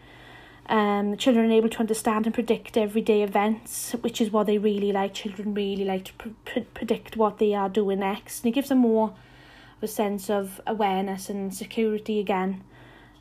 Um, 0.69 1.17
children 1.17 1.51
are 1.51 1.55
able 1.55 1.71
to 1.71 1.81
understand 1.81 2.27
and 2.27 2.35
predict 2.35 2.77
everyday 2.77 3.23
events, 3.23 3.93
which 4.03 4.21
is 4.21 4.31
what 4.31 4.47
they 4.47 4.59
really 4.59 4.93
like. 4.93 5.15
Children 5.15 5.55
really 5.55 5.85
like 5.85 6.05
to 6.05 6.13
pr 6.15 6.29
pr 6.45 6.61
predict 6.75 7.17
what 7.17 7.39
they 7.39 7.55
are 7.55 7.69
doing 7.69 8.01
next, 8.01 8.45
and 8.45 8.53
it 8.53 8.55
gives 8.55 8.69
them 8.69 8.79
more 8.79 9.09
of 9.77 9.83
a 9.83 9.89
sense 9.89 10.31
of 10.31 10.61
awareness 10.67 11.31
and 11.31 11.55
security 11.55 12.21
again. 12.21 12.63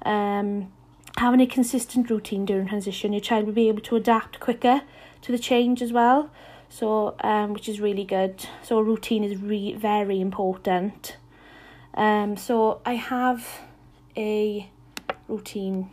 Um, 0.03 0.72
having 1.15 1.39
a 1.39 1.48
consistent 1.48 2.10
routine 2.10 2.46
during 2.46 2.67
transition, 2.67 3.13
your 3.13 3.22
child 3.22 3.46
will 3.46 3.53
be 3.53 3.69
able 3.69 3.81
to 3.81 3.96
adapt 3.96 4.39
quicker 4.39 4.81
to 5.21 5.31
the 5.31 5.39
change 5.39 5.81
as 5.81 5.91
well 5.91 6.29
so 6.69 7.15
um, 7.21 7.53
which 7.53 7.69
is 7.69 7.79
really 7.79 8.03
good. 8.03 8.45
So 8.63 8.79
routine 8.79 9.24
is 9.24 9.38
re- 9.38 9.74
very 9.74 10.19
important. 10.19 11.17
Um, 11.93 12.38
so 12.38 12.81
I 12.86 12.93
have 12.93 13.62
a 14.15 14.69
routine 15.27 15.89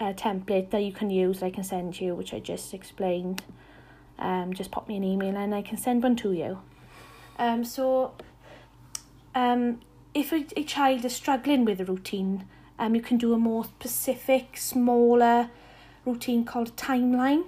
uh, 0.00 0.12
template 0.14 0.70
that 0.70 0.82
you 0.82 0.92
can 0.92 1.10
use. 1.10 1.42
I 1.42 1.50
can 1.50 1.64
send 1.64 2.00
you, 2.00 2.14
which 2.14 2.32
I 2.34 2.40
just 2.40 2.74
explained. 2.74 3.42
um, 4.18 4.52
just 4.52 4.70
pop 4.70 4.88
me 4.88 4.96
an 4.96 5.04
email 5.04 5.36
and 5.36 5.54
I 5.54 5.62
can 5.62 5.76
send 5.76 6.02
one 6.02 6.16
to 6.16 6.32
you. 6.32 6.58
Um, 7.38 7.64
so, 7.64 8.12
um, 9.34 9.80
if 10.14 10.32
a, 10.32 10.46
a 10.56 10.62
child 10.64 11.04
is 11.04 11.14
struggling 11.14 11.64
with 11.64 11.80
a 11.80 11.84
routine, 11.84 12.44
um, 12.78 12.94
you 12.94 13.00
can 13.00 13.16
do 13.16 13.32
a 13.32 13.38
more 13.38 13.64
specific, 13.64 14.56
smaller 14.56 15.50
routine 16.04 16.44
called 16.44 16.76
timeline. 16.76 17.44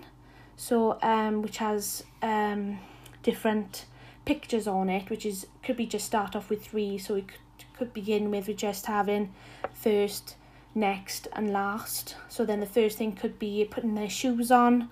So, 0.57 0.99
um, 1.03 1.43
which 1.43 1.59
has 1.59 2.05
um, 2.23 2.79
different 3.23 3.87
pictures 4.25 4.67
on 4.67 4.89
it, 4.89 5.11
which 5.11 5.27
is 5.27 5.47
could 5.63 5.77
be 5.77 5.87
just 5.87 6.07
start 6.07 6.37
off 6.37 6.49
with 6.51 6.67
three. 6.67 6.99
So 6.99 7.17
it 7.17 7.29
could, 7.29 7.39
could 7.77 7.93
begin 7.93 8.31
with 8.31 8.55
just 8.57 8.87
having 8.87 9.33
first, 9.73 10.37
next, 10.75 11.29
and 11.33 11.53
last. 11.53 12.17
So 12.29 12.45
then 12.45 12.61
the 12.61 12.67
first 12.67 12.99
thing 12.99 13.13
could 13.13 13.39
be 13.39 13.65
putting 13.65 13.95
their 13.95 14.09
shoes 14.09 14.51
on 14.51 14.89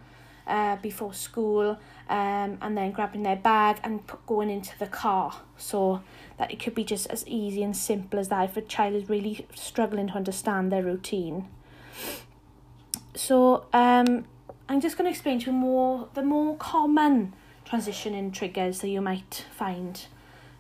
uh, 0.47 0.76
before 0.76 1.14
school, 1.14 1.78
um, 2.09 2.59
and 2.61 2.76
then 2.76 2.90
grabbing 2.90 3.23
their 3.23 3.37
bag 3.37 3.78
and 3.85 4.04
put, 4.07 4.26
going 4.26 4.50
into 4.50 4.76
the 4.78 4.88
car. 4.88 5.40
So 5.57 6.02
that 6.38 6.50
it 6.50 6.59
could 6.59 6.75
be 6.75 6.85
just 6.85 7.07
as 7.07 7.26
easy 7.28 7.62
and 7.62 7.76
simple 7.76 8.19
as 8.19 8.28
that 8.28 8.50
if 8.50 8.57
a 8.57 8.62
child 8.62 8.95
is 8.97 9.09
really 9.09 9.47
struggling 9.54 10.09
to 10.09 10.14
understand 10.14 10.73
their 10.73 10.83
routine. 10.83 11.49
So 13.14 13.66
um, 13.73 14.25
I'm 14.73 14.81
just 14.81 14.97
going 14.97 15.05
to 15.05 15.11
explain 15.11 15.38
to 15.41 15.50
you 15.50 15.52
more 15.52 16.09
the 16.14 16.23
more 16.23 16.57
common 16.57 17.35
transitioning 17.67 18.33
triggers 18.33 18.81
that 18.81 18.88
you 18.88 19.02
might 19.02 19.45
find. 19.55 20.02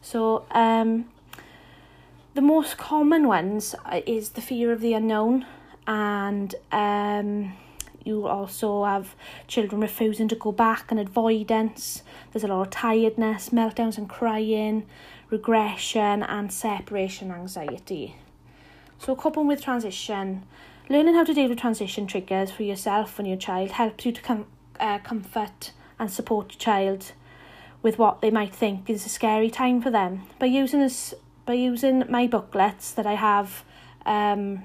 So 0.02 0.44
um, 0.50 1.06
the 2.34 2.42
most 2.42 2.76
common 2.76 3.26
ones 3.26 3.74
uh, 3.86 4.02
is 4.04 4.30
the 4.30 4.42
fear 4.42 4.70
of 4.70 4.82
the 4.82 4.92
unknown 4.92 5.46
and 5.86 6.54
um, 6.72 7.54
you 8.04 8.26
also 8.26 8.84
have 8.84 9.14
children 9.48 9.80
refusing 9.80 10.28
to 10.28 10.34
go 10.34 10.52
back 10.52 10.90
and 10.90 11.00
avoidance. 11.00 12.02
There's 12.32 12.44
a 12.44 12.48
lot 12.48 12.60
of 12.60 12.70
tiredness, 12.70 13.48
meltdowns 13.48 13.96
and 13.96 14.10
crying, 14.10 14.84
regression 15.30 16.22
and 16.22 16.52
separation 16.52 17.30
anxiety. 17.30 18.16
So 18.98 19.16
coping 19.16 19.46
with 19.46 19.62
transition, 19.62 20.42
learning 20.92 21.14
how 21.14 21.24
to 21.24 21.32
deal 21.32 21.48
with 21.48 21.58
transition 21.58 22.06
triggers 22.06 22.50
for 22.50 22.64
yourself 22.64 23.18
and 23.18 23.26
your 23.26 23.38
child 23.38 23.70
helps 23.70 24.04
you 24.04 24.12
to 24.12 24.20
com- 24.20 24.46
uh, 24.78 24.98
comfort 24.98 25.72
and 25.98 26.10
support 26.10 26.52
your 26.52 26.58
child 26.58 27.12
with 27.80 27.98
what 27.98 28.20
they 28.20 28.30
might 28.30 28.54
think 28.54 28.90
is 28.90 29.06
a 29.06 29.08
scary 29.08 29.48
time 29.48 29.80
for 29.80 29.90
them. 29.90 30.22
By 30.38 30.46
using 30.46 30.80
this 30.80 31.14
by 31.46 31.54
using 31.54 32.04
my 32.10 32.26
booklets 32.26 32.92
that 32.92 33.06
I 33.06 33.14
have 33.14 33.64
um, 34.04 34.64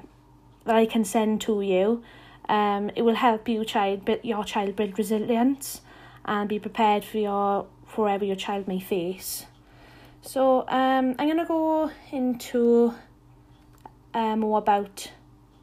that 0.66 0.76
I 0.76 0.86
can 0.86 1.06
send 1.06 1.40
to 1.42 1.62
you, 1.62 2.04
um, 2.50 2.92
it 2.94 3.04
will 3.04 3.16
help 3.16 3.48
you 3.48 3.64
child 3.64 4.10
your 4.22 4.44
child 4.44 4.76
build 4.76 4.98
resilience 4.98 5.80
and 6.26 6.50
be 6.50 6.60
prepared 6.60 7.06
for 7.06 7.20
your 7.20 7.68
whatever 7.96 8.26
your 8.26 8.36
child 8.36 8.68
may 8.68 8.82
face. 8.82 9.46
So 10.22 10.68
um, 10.68 11.16
I'm 11.18 11.28
gonna 11.30 11.46
go 11.46 11.90
into 12.12 12.94
uh, 14.14 14.36
more 14.36 14.58
about 14.58 15.10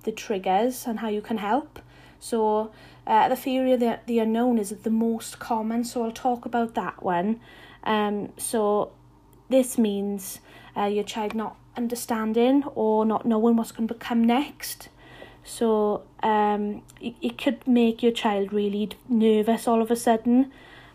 the 0.04 0.12
triggers 0.12 0.87
and 0.87 1.00
how 1.00 1.08
you 1.08 1.20
can 1.20 1.38
help. 1.38 1.78
So 2.20 2.73
uh, 3.06 3.28
the 3.28 3.37
theory 3.37 3.73
of 3.73 3.80
the, 3.80 4.00
the 4.06 4.18
unknown 4.18 4.58
is 4.58 4.70
the 4.70 4.90
most 4.90 5.38
common, 5.38 5.84
so 5.84 6.04
I'll 6.04 6.12
talk 6.12 6.46
about 6.46 6.75
that 6.75 7.02
one. 7.02 7.40
Um, 7.84 8.32
so 8.38 8.92
this 9.50 9.76
means 9.76 10.40
uh, 10.76 10.84
your 10.84 11.04
child 11.04 11.34
not 11.34 11.56
understanding 11.76 12.64
or 12.75 13.04
not 13.04 13.26
knowing 13.26 13.56
what's 13.56 13.73
going 13.73 13.88
to 13.88 13.94
come 13.94 14.25
next. 14.25 14.88
So 15.44 16.02
um, 16.23 16.82
it, 17.00 17.14
it 17.20 17.38
could 17.38 17.66
make 17.68 18.02
your 18.02 18.12
child 18.12 18.52
really 18.52 18.90
nervous 19.08 19.68
all 19.68 19.82
of 19.82 19.90
a 19.90 19.96
sudden. 19.96 20.50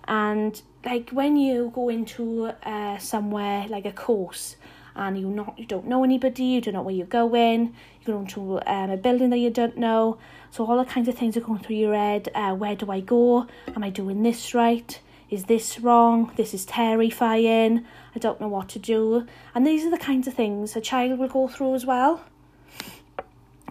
And 0.07 0.59
like 0.83 1.11
when 1.11 1.37
you 1.37 1.71
go 1.75 1.89
into 1.89 2.47
uh, 2.63 2.97
somewhere 2.97 3.67
like 3.67 3.85
a 3.85 3.91
course 3.91 4.55
and 4.95 5.19
you 5.19 5.29
not 5.29 5.57
you 5.57 5.65
don't 5.65 5.87
know 5.87 6.03
anybody, 6.03 6.43
you 6.43 6.61
don't 6.61 6.73
know 6.73 6.81
where 6.81 6.93
you're 6.93 7.07
going, 7.07 7.75
you're 8.01 8.15
going 8.15 8.27
to 8.27 8.59
um, 8.65 8.89
a 8.89 8.97
building 8.97 9.29
that 9.29 9.37
you 9.37 9.49
don't 9.49 9.77
know. 9.77 10.17
So 10.51 10.65
all 10.65 10.77
the 10.77 10.85
kinds 10.85 11.07
of 11.07 11.15
things 11.15 11.37
are 11.37 11.41
going 11.41 11.59
through 11.59 11.75
your 11.75 11.93
head. 11.93 12.29
Uh, 12.33 12.55
where 12.55 12.75
do 12.75 12.91
I 12.91 12.99
go? 13.01 13.47
Am 13.75 13.83
I 13.83 13.89
doing 13.89 14.23
this 14.23 14.53
right? 14.53 14.99
Is 15.29 15.43
this 15.45 15.79
wrong? 15.79 16.31
This 16.35 16.53
is 16.53 16.65
terrifying. 16.65 17.85
I 18.15 18.19
don't 18.19 18.41
know 18.41 18.47
what 18.47 18.69
to 18.69 18.79
do. 18.79 19.27
And 19.53 19.65
these 19.65 19.85
are 19.85 19.91
the 19.91 19.97
kinds 19.97 20.27
of 20.27 20.33
things 20.33 20.75
a 20.75 20.81
child 20.81 21.19
will 21.19 21.27
go 21.27 21.47
through 21.47 21.75
as 21.75 21.85
well. 21.85 22.21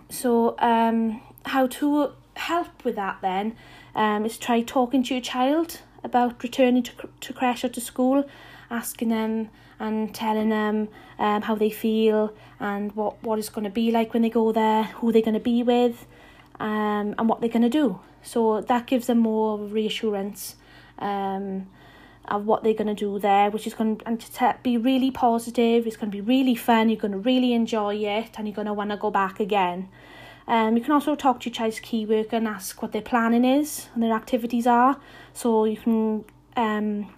So, 0.09 0.55
um, 0.59 1.21
how 1.45 1.67
to 1.67 2.13
help 2.35 2.85
with 2.85 2.95
that 2.95 3.19
then 3.21 3.57
um, 3.95 4.25
is 4.25 4.39
try 4.39 4.63
talking 4.63 5.03
to 5.03 5.15
your 5.15 5.21
child 5.21 5.81
about 6.05 6.43
returning 6.43 6.83
to, 6.85 6.93
to 7.21 7.33
creche 7.33 7.65
or 7.65 7.69
to 7.69 7.81
school, 7.81 8.25
asking 8.71 9.09
them 9.09 9.49
and 9.81 10.15
telling 10.15 10.49
them 10.49 10.89
um, 11.19 11.43
how 11.43 11.55
they 11.55 11.71
feel 11.71 12.35
and 12.61 12.95
what, 12.97 13.23
what 13.23 13.39
it's 13.39 13.49
going 13.49 13.65
to 13.65 13.71
be 13.71 13.91
like 13.91 14.13
when 14.13 14.23
they 14.23 14.31
go 14.31 14.53
there, 14.53 14.85
who 14.85 15.13
they're 15.13 15.23
going 15.23 15.35
to 15.35 15.41
be 15.41 15.63
with, 15.63 16.07
um, 16.61 17.15
and 17.19 17.29
what 17.29 17.41
they're 17.41 17.51
going 17.51 17.63
to 17.63 17.69
do. 17.69 18.01
So 18.23 18.61
that 18.63 18.87
gives 18.87 19.07
them 19.07 19.19
more 19.19 19.59
reassurance 19.59 20.57
um, 20.99 21.69
of 22.27 22.45
what 22.45 22.63
they're 22.63 22.75
going 22.75 22.89
to 22.89 22.95
do 22.95 23.19
there, 23.19 23.51
which 23.51 23.67
is 23.67 23.75
going 23.75 23.99
to, 23.99 24.09
and 24.09 24.21
to 24.21 24.57
be 24.63 24.77
really 24.77 25.11
positive. 25.11 25.87
It's 25.87 25.97
going 25.97 26.11
to 26.11 26.17
be 26.17 26.21
really 26.21 26.55
fun. 26.55 26.89
You're 26.89 27.01
going 27.01 27.13
to 27.13 27.19
really 27.19 27.53
enjoy 27.53 27.95
it, 27.97 28.31
and 28.37 28.47
you're 28.47 28.57
going 28.57 28.67
to 28.67 28.75
want 28.75 28.91
to 28.91 28.97
go 28.97 29.11
back 29.11 29.41
again. 29.41 29.89
Um, 30.49 30.77
you 30.77 30.83
can 30.83 30.93
also 30.93 31.15
talk 31.15 31.41
to 31.41 31.51
your 31.51 31.55
child's 31.55 31.79
key 31.79 32.07
worker 32.07 32.37
and 32.37 32.49
ask 32.49 32.81
what 32.81 32.93
their 32.93 33.03
planning 33.03 33.45
is 33.45 33.89
and 33.95 34.03
their 34.03 34.15
activities 34.15 34.67
are, 34.67 34.99
so 35.35 35.65
you 35.65 35.77
can 35.77 36.25
um, 36.57 37.15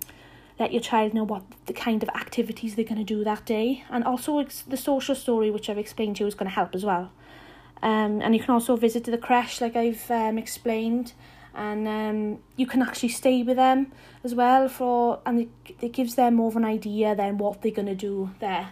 let 0.60 0.72
your 0.72 0.80
child 0.80 1.14
know 1.14 1.24
what 1.24 1.42
the 1.66 1.72
kind 1.72 2.02
of 2.02 2.08
activities 2.10 2.76
they're 2.76 2.84
going 2.84 3.04
to 3.04 3.04
do 3.04 3.24
that 3.24 3.44
day. 3.46 3.82
And 3.90 4.04
also, 4.04 4.44
the 4.68 4.76
social 4.76 5.16
story, 5.16 5.50
which 5.50 5.68
I've 5.68 5.78
explained 5.78 6.16
to 6.16 6.24
you, 6.24 6.28
is 6.28 6.34
going 6.34 6.48
to 6.48 6.54
help 6.54 6.74
as 6.76 6.84
well. 6.84 7.10
Um, 7.82 8.20
and 8.20 8.36
you 8.36 8.40
can 8.42 8.52
also 8.52 8.76
visit 8.76 9.04
the 9.04 9.18
creche, 9.18 9.60
like 9.62 9.74
I've 9.74 10.08
um, 10.10 10.36
explained, 10.36 11.14
and 11.54 11.88
um, 11.88 12.38
you 12.56 12.66
can 12.66 12.82
actually 12.82 13.08
stay 13.08 13.42
with 13.42 13.56
them 13.56 13.92
as 14.22 14.34
well 14.34 14.68
for 14.68 15.20
and 15.26 15.40
it, 15.40 15.48
it 15.80 15.92
gives 15.92 16.14
them 16.14 16.36
more 16.36 16.48
of 16.48 16.56
an 16.56 16.64
idea 16.64 17.14
then 17.14 17.38
what 17.38 17.62
they're 17.62 17.72
going 17.72 17.88
to 17.88 17.94
do 17.94 18.30
there 18.38 18.70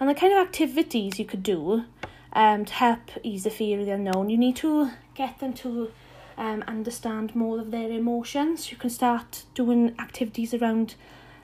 and 0.00 0.08
the 0.08 0.14
kind 0.14 0.32
of 0.32 0.38
activities 0.40 1.18
you 1.18 1.24
could 1.24 1.42
do 1.42 1.84
um, 2.32 2.64
to 2.64 2.74
help 2.74 2.98
ease 3.22 3.44
the 3.44 3.50
fear 3.50 3.78
of 3.78 3.86
the 3.86 3.92
unknown 3.92 4.28
you 4.28 4.36
need 4.36 4.56
to 4.56 4.90
get 5.14 5.38
them 5.38 5.52
to 5.52 5.90
um, 6.36 6.64
understand 6.66 7.34
more 7.34 7.60
of 7.60 7.70
their 7.70 7.90
emotions. 7.90 8.70
You 8.70 8.76
can 8.76 8.90
start 8.90 9.44
doing 9.54 9.94
activities 9.98 10.54
around 10.54 10.94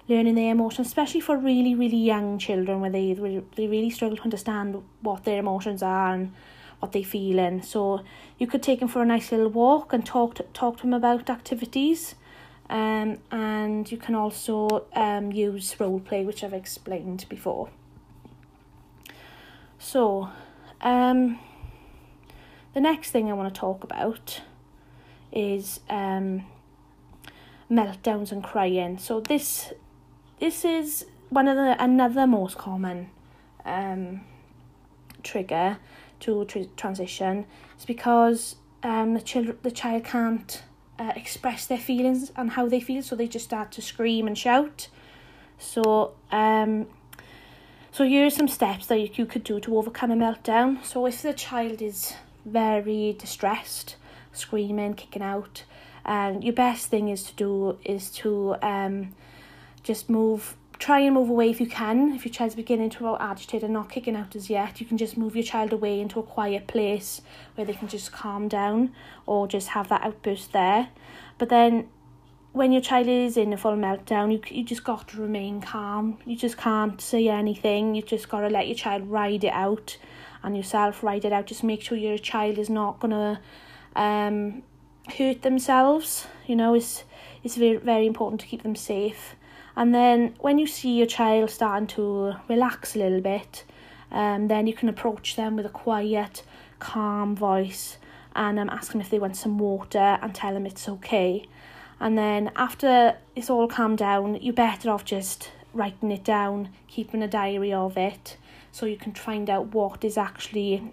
learning 0.09 0.35
their 0.35 0.53
emotions, 0.53 0.89
especially 0.89 1.21
for 1.21 1.37
really, 1.37 1.75
really 1.75 1.97
young 1.97 2.39
children 2.39 2.81
where 2.81 2.91
they, 2.91 3.15
they 3.57 3.67
really 3.67 3.91
struggle 3.91 4.17
to 4.17 4.23
understand 4.25 4.83
what 5.03 5.25
their 5.25 5.39
emotions 5.39 5.83
are 5.83 6.13
and 6.15 6.33
what 6.81 6.93
they 6.93 7.03
feel 7.03 7.39
in. 7.39 7.63
So 7.63 8.03
you 8.39 8.47
could 8.47 8.63
take 8.63 8.81
them 8.81 8.89
for 8.89 9.03
a 9.03 9.07
nice 9.07 9.31
little 9.31 9.49
walk 9.49 9.93
and 9.93 10.05
talk 10.05 10.35
to, 10.37 10.43
talk 10.53 10.79
to 10.79 10.83
them 10.83 10.95
about 10.95 11.31
activities. 11.31 12.17
Um, 12.69 13.19
and 13.31 13.91
you 13.91 13.99
can 13.99 14.15
also 14.15 14.87
um, 14.95 15.33
use 15.33 15.79
role 15.79 16.01
play, 16.01 16.25
which 16.25 16.43
I've 16.43 16.53
explained 16.53 17.27
before. 17.29 17.71
So, 19.79 20.29
um, 20.81 21.39
the 22.75 22.81
next 22.81 23.11
thing 23.11 23.29
I 23.29 23.33
want 23.33 23.53
to 23.53 23.59
talk 23.59 23.83
about 23.83 24.43
is 25.33 25.81
um, 25.89 26.45
meltdowns 27.71 28.33
and 28.33 28.43
crying. 28.43 28.99
So 28.99 29.21
this 29.21 29.73
this 30.39 30.65
is 30.65 31.07
one 31.29 31.49
of 31.49 31.57
the 31.57 31.83
another 31.83 32.27
most 32.27 32.59
common 32.59 33.11
um, 33.65 34.23
trigger 35.23 35.79
to 36.21 36.45
tr- 36.45 36.71
transition 36.77 37.47
It's 37.75 37.85
because 37.85 38.57
um, 38.83 39.15
the, 39.15 39.21
child, 39.21 39.63
the 39.63 39.71
child 39.71 40.05
can't 40.05 40.63
uh, 40.99 41.13
express 41.17 41.67
their 41.67 41.79
feelings 41.79 42.33
and 42.37 42.51
how 42.51 42.69
they 42.69 42.81
feel, 42.81 43.03
so 43.03 43.17
they 43.17 43.29
just 43.29 43.45
start 43.45 43.73
to 43.73 43.83
scream 43.83 44.27
and 44.27 44.37
shout. 44.37 44.89
So, 45.59 46.13
um, 46.31 46.87
so 47.93 48.05
here 48.05 48.27
are 48.27 48.31
some 48.31 48.49
steps 48.49 48.87
that 48.87 48.99
you, 48.99 49.11
you 49.15 49.27
could 49.27 49.45
do 49.45 49.61
to 49.61 49.77
overcome 49.77 50.11
a 50.11 50.17
meltdown. 50.17 50.85
So, 50.85 51.07
if 51.07 51.23
the 51.23 51.35
child 51.35 51.83
is 51.83 52.15
very 52.45 53.17
distressed, 53.19 53.97
screaming, 54.33 54.95
kicking 54.95 55.23
out, 55.23 55.65
and 56.05 56.43
your 56.43 56.55
best 56.55 56.87
thing 56.89 57.09
is 57.09 57.23
to 57.25 57.35
do 57.35 57.79
is 57.85 58.11
to 58.11 58.57
um, 58.63 59.15
just 59.83 60.09
move 60.09 60.57
try 60.81 61.01
and 61.01 61.15
move 61.15 61.29
away 61.29 61.51
if 61.51 61.61
you 61.61 61.67
can. 61.67 62.15
If 62.15 62.25
your 62.25 62.33
child's 62.33 62.55
beginning 62.55 62.89
to 62.91 63.15
agitate 63.17 63.63
and 63.63 63.75
not 63.75 63.91
kicking 63.91 64.17
out 64.17 64.35
as 64.35 64.49
yet, 64.49 64.81
you 64.81 64.87
can 64.87 64.97
just 64.97 65.17
move 65.17 65.37
your 65.37 65.45
child 65.45 65.75
away 65.75 66.01
into 66.01 66.19
a 66.19 66.23
quiet 66.23 66.67
place 66.67 67.21
where 67.55 67.67
they 67.67 67.75
can 67.75 67.87
just 67.87 68.13
calm 68.13 68.49
down 68.49 68.95
or 69.27 69.47
just 69.47 69.69
have 69.69 69.91
that 69.91 70.03
outburst 70.03 70.53
there. 70.53 70.89
But 71.37 71.51
then 71.51 71.91
when 72.53 72.73
your 72.73 72.81
child 72.81 73.09
is 73.09 73.37
in 73.37 73.53
a 73.53 73.59
full 73.59 73.77
meltdown, 73.77 74.33
you 74.33 74.41
you 74.57 74.65
just 74.65 74.83
got 74.83 75.09
to 75.09 75.21
remain 75.21 75.61
calm. 75.61 76.19
You 76.25 76.35
just 76.35 76.57
can't 76.57 76.99
say 77.01 77.29
anything. 77.29 77.95
You 77.95 78.01
just 78.01 78.31
got 78.31 78.41
to 78.41 78.49
let 78.49 78.67
your 78.67 78.77
child 78.77 79.07
ride 79.07 79.45
it 79.45 79.53
out 79.53 79.99
and 80.43 80.57
yourself 80.57 81.03
ride 81.03 81.27
it 81.27 81.33
out. 81.33 81.47
Just 81.47 81.63
make 81.63 81.83
sure 81.83 81.99
your 81.99 82.19
child 82.19 82.57
is 82.57 82.71
not 82.71 83.01
to 83.11 83.39
um, 83.97 84.63
hurt 85.17 85.43
themselves. 85.43 86.27
You 86.47 86.57
know, 86.57 86.75
it's 86.75 87.05
it's 87.43 87.57
very, 87.57 87.77
very 87.77 88.07
important 88.07 88.41
to 88.43 88.47
keep 88.47 88.63
them 88.63 88.77
safe. 88.77 89.35
And 89.77 89.95
then 89.95 90.35
when 90.41 90.59
you 90.59 90.67
see 90.67 90.97
your 90.97 91.07
child 91.07 91.51
starting 91.51 91.87
to 91.89 92.35
relax 92.49 92.95
a 92.95 92.99
little 92.99 93.21
bit, 93.21 93.65
um, 94.11 94.49
then 94.49 94.67
you 94.67 94.75
can 94.75 94.89
approach 94.89 95.37
them 95.37 95.57
with 95.57 95.65
a 95.65 95.71
quiet, 95.71 96.43
calm 96.81 97.37
voice 97.37 97.97
and 98.35 98.59
um, 98.59 98.69
ask 98.69 98.93
them 98.93 99.01
if 99.01 99.11
they 99.11 99.19
want 99.19 99.37
some 99.37 99.59
water 99.59 100.19
and 100.21 100.35
tell 100.35 100.53
them 100.53 100.67
it's 100.67 100.89
okay. 100.89 101.47
And 101.99 102.17
then 102.17 102.51
after 102.57 103.17
it's 103.37 103.51
all 103.51 103.69
calmed 103.69 103.99
down, 103.99 104.37
you're 104.41 104.55
better 104.55 104.91
off 104.91 105.05
just 105.05 105.51
writing 105.73 106.11
it 106.11 106.25
down, 106.25 106.71
keeping 106.89 107.23
a 107.23 107.29
diary 107.29 107.73
of 107.73 107.97
it, 107.97 108.37
so 108.73 108.87
you 108.87 108.97
can 108.97 109.13
find 109.13 109.49
out 109.49 109.75
what 109.75 110.05
is 110.05 110.17
actually 110.17 110.93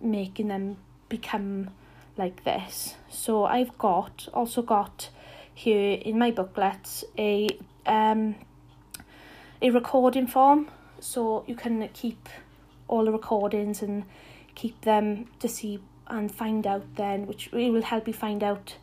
making 0.00 0.48
them 0.48 0.76
become 1.08 1.70
like 2.16 2.44
this. 2.44 2.94
So 3.10 3.44
I've 3.44 3.76
got 3.78 4.28
also 4.32 4.62
got 4.62 5.10
here 5.54 5.92
in 5.92 6.18
my 6.18 6.30
booklets 6.30 7.04
a 7.18 7.48
um 7.86 8.34
a 9.62 9.70
recording 9.70 10.26
form 10.26 10.68
so 11.00 11.44
you 11.46 11.54
can 11.54 11.88
keep 11.92 12.28
all 12.88 13.04
the 13.04 13.12
recordings 13.12 13.82
and 13.82 14.04
keep 14.54 14.80
them 14.82 15.26
to 15.38 15.48
see 15.48 15.80
and 16.08 16.34
find 16.34 16.66
out 16.66 16.84
then 16.96 17.26
which 17.26 17.48
it 17.52 17.70
will 17.70 17.82
help 17.82 18.06
you 18.06 18.12
find 18.12 18.42
out 18.42 18.76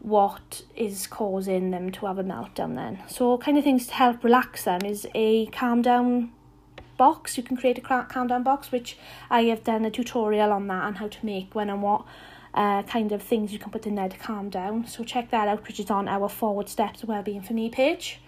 what 0.00 0.62
is 0.76 1.06
causing 1.06 1.70
them 1.70 1.90
to 1.90 2.06
have 2.06 2.18
a 2.18 2.24
meltdown 2.24 2.76
then. 2.76 3.02
So 3.08 3.38
kind 3.38 3.58
of 3.58 3.64
things 3.64 3.86
to 3.88 3.94
help 3.94 4.22
relax 4.22 4.64
them 4.64 4.82
is 4.84 5.06
a 5.14 5.46
calm 5.46 5.82
down 5.82 6.32
box. 6.98 7.38
You 7.38 7.42
can 7.42 7.56
create 7.56 7.78
a 7.78 7.80
calm 7.80 8.26
down 8.26 8.42
box 8.42 8.70
which 8.70 8.98
I 9.30 9.44
have 9.44 9.64
done 9.64 9.86
a 9.86 9.90
tutorial 9.90 10.52
on 10.52 10.66
that 10.66 10.84
and 10.84 10.98
how 10.98 11.08
to 11.08 11.26
make 11.26 11.54
when 11.54 11.70
and 11.70 11.82
what 11.82 12.04
uh, 12.52 12.82
kind 12.82 13.12
of 13.12 13.22
things 13.22 13.52
you 13.52 13.58
can 13.58 13.70
put 13.70 13.86
in 13.86 13.94
there 13.94 14.10
to 14.10 14.18
calm 14.18 14.50
down. 14.50 14.86
So 14.86 15.04
check 15.04 15.30
that 15.30 15.48
out 15.48 15.66
which 15.66 15.80
is 15.80 15.90
on 15.90 16.08
our 16.08 16.28
forward 16.28 16.68
steps 16.68 17.02
wellbeing 17.04 17.42
for 17.42 17.54
me 17.54 17.70
page. 17.70 18.20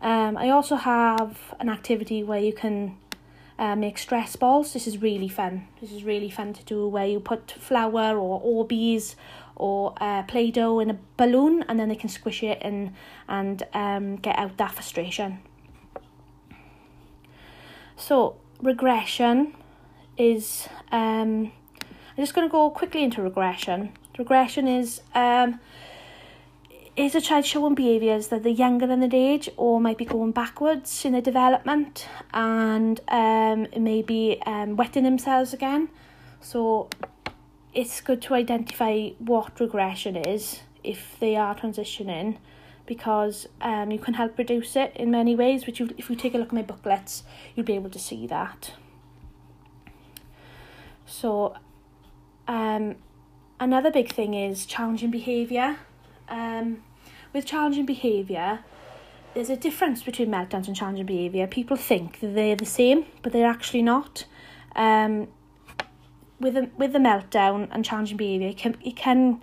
Um, 0.00 0.36
I 0.36 0.50
also 0.50 0.76
have 0.76 1.54
an 1.60 1.68
activity 1.68 2.22
where 2.22 2.40
you 2.40 2.52
can 2.52 2.96
uh, 3.58 3.74
make 3.74 3.98
stress 3.98 4.36
balls. 4.36 4.72
This 4.72 4.86
is 4.86 5.00
really 5.00 5.28
fun. 5.28 5.66
This 5.80 5.90
is 5.92 6.04
really 6.04 6.30
fun 6.30 6.52
to 6.52 6.64
do 6.64 6.86
where 6.86 7.06
you 7.06 7.20
put 7.20 7.52
flour 7.52 8.18
or 8.18 8.40
Orbeez 8.42 9.14
or 9.54 9.94
uh, 10.00 10.22
Play-Doh 10.24 10.80
in 10.80 10.90
a 10.90 10.98
balloon 11.16 11.64
and 11.68 11.80
then 11.80 11.88
they 11.88 11.94
can 11.94 12.10
squish 12.10 12.42
it 12.42 12.58
and, 12.60 12.94
and 13.28 13.62
um, 13.72 14.16
get 14.16 14.38
out 14.38 14.56
that 14.58 14.72
frustration. 14.72 15.40
So 17.96 18.36
regression 18.62 19.54
is, 20.16 20.68
um, 20.92 21.52
I'm 21.82 22.18
just 22.18 22.34
going 22.34 22.46
to 22.46 22.52
go 22.52 22.70
quickly 22.70 23.02
into 23.02 23.22
regression. 23.22 23.92
Regression 24.18 24.68
is 24.68 25.02
um, 25.14 25.60
is 26.96 27.14
a 27.14 27.20
child 27.20 27.44
showing 27.44 27.74
behaviours 27.74 28.28
that 28.28 28.42
they're 28.42 28.52
younger 28.52 28.86
than 28.86 29.00
their 29.00 29.10
age 29.12 29.50
or 29.58 29.80
might 29.80 29.98
be 29.98 30.04
going 30.06 30.32
backwards 30.32 31.04
in 31.04 31.12
their 31.12 31.20
development 31.20 32.08
and 32.32 33.00
um, 33.08 33.66
maybe 33.76 34.40
um, 34.46 34.76
wetting 34.76 35.04
themselves 35.04 35.52
again. 35.52 35.90
So 36.40 36.88
it's 37.74 38.00
good 38.00 38.22
to 38.22 38.34
identify 38.34 39.10
what 39.18 39.60
regression 39.60 40.16
is 40.16 40.60
if 40.82 41.16
they 41.20 41.36
are 41.36 41.54
transitioning 41.54 42.38
because 42.86 43.46
um, 43.60 43.90
you 43.90 43.98
can 43.98 44.14
help 44.14 44.38
reduce 44.38 44.76
it 44.76 44.92
in 44.96 45.10
many 45.10 45.34
ways, 45.34 45.66
which 45.66 45.80
you, 45.80 45.90
if 45.98 46.08
you 46.08 46.16
take 46.16 46.34
a 46.34 46.38
look 46.38 46.48
at 46.48 46.54
my 46.54 46.62
booklets, 46.62 47.24
you'll 47.54 47.66
be 47.66 47.74
able 47.74 47.90
to 47.90 47.98
see 47.98 48.26
that. 48.26 48.72
So, 51.04 51.54
um, 52.48 52.96
another 53.60 53.90
big 53.90 54.12
thing 54.12 54.34
is 54.34 54.66
challenging 54.66 55.10
behaviour. 55.10 55.76
Um, 56.28 56.82
with 57.32 57.46
challenging 57.46 57.86
behaviour, 57.86 58.60
there's 59.34 59.50
a 59.50 59.56
difference 59.56 60.02
between 60.02 60.28
meltdowns 60.28 60.66
and 60.66 60.74
challenging 60.74 61.06
behaviour. 61.06 61.46
People 61.46 61.76
think 61.76 62.20
that 62.20 62.34
they're 62.34 62.56
the 62.56 62.66
same, 62.66 63.06
but 63.22 63.32
they're 63.32 63.46
actually 63.46 63.82
not. 63.82 64.24
Um, 64.74 65.28
with 66.40 66.56
a, 66.56 66.70
with 66.76 66.92
the 66.92 66.98
meltdown 66.98 67.68
and 67.70 67.84
challenging 67.84 68.16
behaviour, 68.16 68.48
it 68.48 68.56
can, 68.56 68.76
it 68.82 68.96
can 68.96 69.42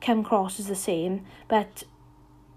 come 0.00 0.20
across 0.20 0.60
as 0.60 0.66
the 0.66 0.74
same, 0.74 1.24
but 1.48 1.84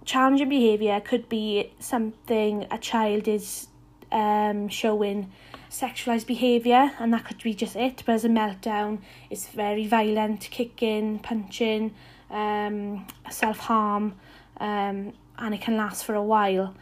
challenging 0.07 0.47
behaviour 0.49 0.99
could 1.01 1.27
be 1.29 1.71
something 1.79 2.65
a 2.71 2.77
child 2.77 3.27
is 3.27 3.67
um, 4.11 4.69
showing 4.69 5.29
sexualized 5.69 6.25
behaviour, 6.25 6.91
and 6.97 7.13
that 7.13 7.25
could 7.25 7.43
be 7.43 7.53
just 7.53 7.75
it. 7.75 8.01
But 8.05 8.13
as 8.13 8.25
a 8.25 8.29
meltdown, 8.29 8.99
it's 9.29 9.47
very 9.49 9.85
violent, 9.85 10.47
kicking, 10.49 11.19
punching, 11.19 11.93
um, 12.31 13.05
self 13.29 13.57
harm, 13.57 14.15
um, 14.61 15.13
and 15.37 15.53
it 15.53 15.61
can 15.61 15.75
last 15.75 16.05
for 16.05 16.15
a 16.15 16.23
while. 16.23 16.73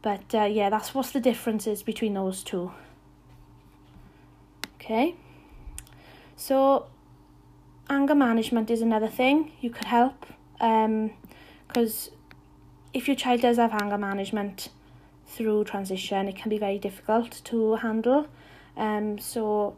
But 0.00 0.34
uh, 0.34 0.44
yeah, 0.44 0.70
that's 0.70 0.94
what's 0.94 1.10
the 1.10 1.20
differences 1.20 1.82
between 1.82 2.14
those 2.14 2.42
two. 2.42 2.72
Okay. 4.76 5.14
So, 6.34 6.86
anger 7.90 8.14
management 8.14 8.70
is 8.70 8.80
another 8.80 9.08
thing 9.08 9.52
you 9.60 9.68
could 9.68 9.84
help. 9.84 10.24
Because 10.56 12.08
um, 12.08 12.19
if 12.92 13.06
your 13.06 13.16
child 13.16 13.42
does 13.42 13.56
have 13.56 13.72
anger 13.72 13.98
management 13.98 14.68
through 15.26 15.64
transition, 15.64 16.28
it 16.28 16.36
can 16.36 16.48
be 16.48 16.58
very 16.58 16.78
difficult 16.78 17.40
to 17.44 17.76
handle. 17.76 18.26
Um, 18.76 19.18
so, 19.18 19.76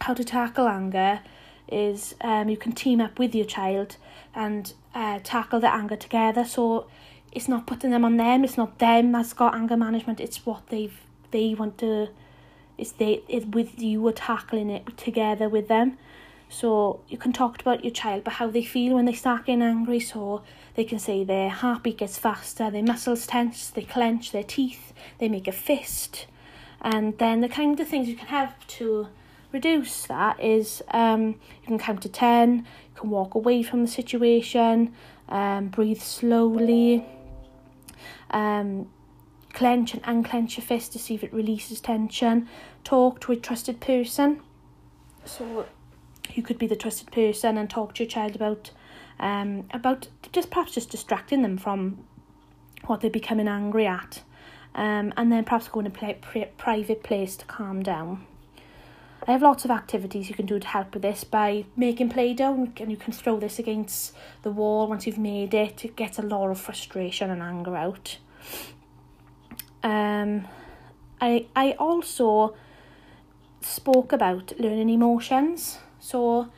how 0.00 0.14
to 0.14 0.24
tackle 0.24 0.68
anger 0.68 1.20
is 1.68 2.14
um, 2.20 2.48
you 2.48 2.56
can 2.56 2.72
team 2.72 3.00
up 3.00 3.18
with 3.18 3.34
your 3.34 3.44
child 3.44 3.96
and 4.34 4.72
uh, 4.94 5.18
tackle 5.22 5.60
the 5.60 5.72
anger 5.72 5.96
together. 5.96 6.44
So 6.44 6.86
it's 7.32 7.48
not 7.48 7.66
putting 7.66 7.90
them 7.90 8.04
on 8.04 8.16
them. 8.16 8.44
It's 8.44 8.56
not 8.56 8.78
them 8.78 9.12
that's 9.12 9.32
got 9.32 9.54
anger 9.54 9.76
management. 9.76 10.20
It's 10.20 10.44
what 10.46 10.68
they've 10.68 10.98
they 11.30 11.54
want 11.54 11.78
to. 11.78 12.08
It's 12.78 12.92
they 12.92 13.22
it's 13.28 13.46
with 13.46 13.80
you 13.80 14.06
are 14.06 14.12
tackling 14.12 14.70
it 14.70 14.96
together 14.96 15.48
with 15.48 15.68
them. 15.68 15.98
So 16.48 17.00
you 17.08 17.18
can 17.18 17.32
talk 17.32 17.60
about 17.60 17.84
your 17.84 17.92
child, 17.92 18.24
but 18.24 18.34
how 18.34 18.48
they 18.48 18.62
feel 18.62 18.94
when 18.94 19.04
they 19.04 19.12
start 19.12 19.46
getting 19.46 19.62
angry. 19.62 20.00
So 20.00 20.42
they 20.74 20.84
can 20.84 20.98
say 20.98 21.24
their 21.24 21.50
heartbeat 21.50 21.98
gets 21.98 22.18
faster, 22.18 22.70
their 22.70 22.82
muscles 22.82 23.26
tense, 23.26 23.70
they 23.70 23.82
clench 23.82 24.32
their 24.32 24.44
teeth, 24.44 24.92
they 25.18 25.28
make 25.28 25.48
a 25.48 25.52
fist, 25.52 26.26
and 26.80 27.16
then 27.18 27.40
the 27.40 27.48
kind 27.48 27.78
of 27.80 27.88
things 27.88 28.08
you 28.08 28.16
can 28.16 28.28
have 28.28 28.66
to 28.66 29.08
reduce 29.52 30.06
that 30.06 30.38
is 30.38 30.82
um, 30.90 31.28
you 31.28 31.66
can 31.66 31.78
count 31.78 32.02
to 32.02 32.08
10, 32.08 32.58
you 32.58 32.64
can 33.00 33.10
walk 33.10 33.34
away 33.34 33.62
from 33.62 33.82
the 33.82 33.88
situation, 33.88 34.92
um, 35.28 35.68
breathe 35.68 36.00
slowly, 36.00 37.04
um, 38.30 38.88
clench 39.52 39.94
and 39.94 40.02
unclench 40.04 40.58
your 40.58 40.64
fist 40.64 40.92
to 40.92 40.98
see 40.98 41.14
if 41.14 41.24
it 41.24 41.32
releases 41.32 41.80
tension, 41.80 42.48
talk 42.84 43.20
to 43.20 43.32
a 43.32 43.36
trusted 43.36 43.80
person. 43.80 44.42
So 45.24 45.66
you 46.34 46.42
could 46.42 46.58
be 46.58 46.66
the 46.66 46.76
trusted 46.76 47.10
person 47.10 47.58
and 47.58 47.68
talk 47.68 47.94
to 47.94 48.04
your 48.04 48.10
child 48.10 48.34
about 48.34 48.70
um, 49.18 49.66
about 49.72 50.08
just 50.32 50.50
perhaps 50.50 50.72
just 50.72 50.90
distracting 50.90 51.42
them 51.42 51.56
from 51.56 52.04
what 52.86 53.00
they're 53.00 53.10
becoming 53.10 53.48
angry 53.48 53.86
at. 53.86 54.22
Um, 54.74 55.14
and 55.16 55.32
then 55.32 55.44
perhaps 55.44 55.68
going 55.68 55.90
to 55.90 56.06
a 56.06 56.44
private 56.58 57.02
place 57.02 57.36
to 57.36 57.46
calm 57.46 57.82
down. 57.82 58.26
I 59.26 59.32
have 59.32 59.42
lots 59.42 59.64
of 59.64 59.70
activities 59.70 60.28
you 60.28 60.36
can 60.36 60.46
do 60.46 60.60
to 60.60 60.66
help 60.66 60.92
with 60.94 61.02
this 61.02 61.24
by 61.24 61.64
making 61.74 62.10
Play-Doh 62.10 62.70
and 62.78 62.90
you 62.90 62.96
can 62.96 63.12
throw 63.12 63.40
this 63.40 63.58
against 63.58 64.14
the 64.42 64.50
wall 64.50 64.86
once 64.86 65.06
you've 65.06 65.18
made 65.18 65.52
it. 65.54 65.84
It 65.84 65.96
gets 65.96 66.18
a 66.18 66.22
lot 66.22 66.50
of 66.50 66.60
frustration 66.60 67.30
and 67.30 67.42
anger 67.42 67.74
out. 67.74 68.18
Um, 69.82 70.46
I, 71.20 71.46
I 71.56 71.72
also 71.72 72.54
spoke 73.62 74.12
about 74.12 74.52
learning 74.60 74.90
emotions. 74.90 75.78
So, 76.06 76.48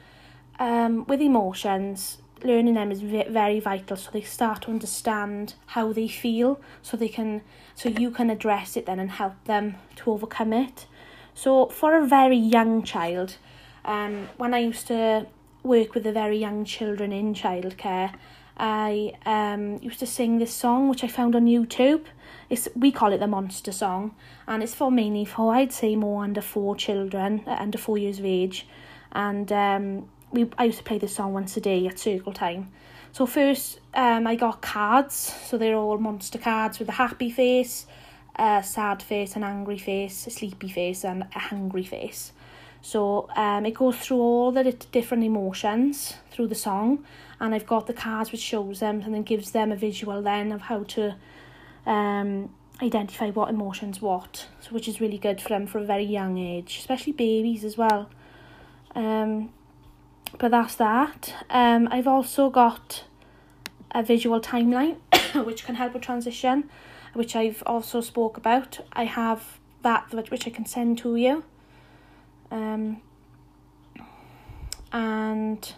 um, 0.58 1.06
with 1.06 1.22
emotions, 1.22 2.18
learning 2.44 2.74
them 2.74 2.92
is 2.92 3.00
very 3.00 3.60
vital 3.60 3.96
so 3.96 4.10
they 4.12 4.20
start 4.20 4.62
to 4.62 4.70
understand 4.70 5.54
how 5.74 5.92
they 5.92 6.06
feel 6.06 6.60
so 6.82 6.96
they 6.96 7.08
can 7.08 7.40
so 7.74 7.88
you 7.88 8.10
can 8.10 8.30
address 8.30 8.76
it 8.76 8.86
then 8.86 9.00
and 9.00 9.10
help 9.10 9.32
them 9.44 9.76
to 9.96 10.12
overcome 10.12 10.52
it. 10.52 10.86
So 11.34 11.66
for 11.66 11.96
a 11.96 12.06
very 12.06 12.36
young 12.36 12.82
child 12.82 13.38
um 13.84 14.28
when 14.36 14.52
i 14.52 14.58
used 14.58 14.86
to 14.88 15.26
work 15.62 15.94
with 15.94 16.04
the 16.04 16.12
very 16.12 16.38
young 16.38 16.64
children 16.64 17.12
in 17.12 17.32
childcare 17.32 18.10
i 18.58 19.12
um 19.24 19.78
used 19.82 20.00
to 20.00 20.06
sing 20.06 20.38
this 20.38 20.52
song 20.52 20.88
which 20.88 21.02
i 21.04 21.08
found 21.08 21.34
on 21.34 21.46
youtube. 21.46 22.04
It's 22.50 22.68
we 22.76 22.92
call 22.92 23.12
it 23.12 23.18
the 23.18 23.26
monster 23.26 23.72
song 23.72 24.14
and 24.46 24.62
it's 24.62 24.74
for 24.74 24.90
mainly 24.90 25.24
for 25.24 25.54
i'd 25.54 25.72
say 25.72 25.96
more 25.96 26.22
under 26.24 26.42
four 26.42 26.76
children 26.76 27.42
uh, 27.46 27.56
under 27.58 27.78
four 27.78 27.96
years 27.98 28.18
of 28.18 28.26
age 28.26 28.66
and 29.12 29.50
um, 29.52 30.08
we 30.30 30.50
I 30.58 30.64
used 30.64 30.78
to 30.78 30.84
play 30.84 30.98
this 30.98 31.14
song 31.14 31.32
once 31.32 31.56
a 31.56 31.60
day 31.60 31.86
at 31.86 31.98
circle 31.98 32.32
time. 32.32 32.70
So 33.12 33.26
first 33.26 33.80
um, 33.94 34.26
I 34.26 34.34
got 34.34 34.60
cards, 34.60 35.14
so 35.46 35.58
they're 35.58 35.76
all 35.76 35.98
monster 35.98 36.38
cards 36.38 36.78
with 36.78 36.88
a 36.88 36.92
happy 36.92 37.30
face, 37.30 37.86
a 38.36 38.62
sad 38.62 39.02
face, 39.02 39.34
an 39.36 39.44
angry 39.44 39.78
face, 39.78 40.26
a 40.26 40.30
sleepy 40.30 40.68
face 40.68 41.04
and 41.04 41.24
a 41.34 41.38
hungry 41.38 41.84
face. 41.84 42.32
So 42.80 43.28
um, 43.34 43.66
it 43.66 43.74
goes 43.74 43.96
through 43.96 44.18
all 44.18 44.52
the 44.52 44.72
different 44.92 45.24
emotions 45.24 46.14
through 46.30 46.46
the 46.46 46.54
song 46.54 47.04
and 47.40 47.54
I've 47.54 47.66
got 47.66 47.86
the 47.86 47.92
cards 47.92 48.30
which 48.30 48.40
shows 48.40 48.80
them 48.80 49.00
and 49.02 49.14
then 49.14 49.22
gives 49.22 49.50
them 49.50 49.72
a 49.72 49.76
visual 49.76 50.22
then 50.22 50.52
of 50.52 50.62
how 50.62 50.84
to 50.84 51.16
um, 51.86 52.50
identify 52.82 53.30
what 53.30 53.50
emotion's 53.50 54.00
what, 54.00 54.46
so 54.60 54.70
which 54.70 54.86
is 54.86 55.00
really 55.00 55.18
good 55.18 55.40
for 55.40 55.48
them 55.48 55.66
for 55.66 55.78
a 55.78 55.84
very 55.84 56.04
young 56.04 56.38
age, 56.38 56.76
especially 56.78 57.12
babies 57.12 57.64
as 57.64 57.76
well. 57.76 58.08
Um, 58.94 59.50
but 60.38 60.50
that's 60.50 60.74
that. 60.76 61.34
Um, 61.50 61.88
I've 61.90 62.06
also 62.06 62.50
got 62.50 63.04
a 63.92 64.02
visual 64.02 64.40
timeline 64.40 64.96
which 65.44 65.64
can 65.64 65.76
help 65.76 65.94
with 65.94 66.02
transition, 66.02 66.68
which 67.14 67.34
I've 67.34 67.62
also 67.66 68.00
spoke 68.00 68.36
about. 68.36 68.80
I 68.92 69.04
have 69.04 69.58
that 69.82 70.12
which 70.30 70.46
I 70.46 70.50
can 70.50 70.66
send 70.66 70.98
to 70.98 71.16
you. 71.16 71.44
Um, 72.50 73.00
and 74.92 75.74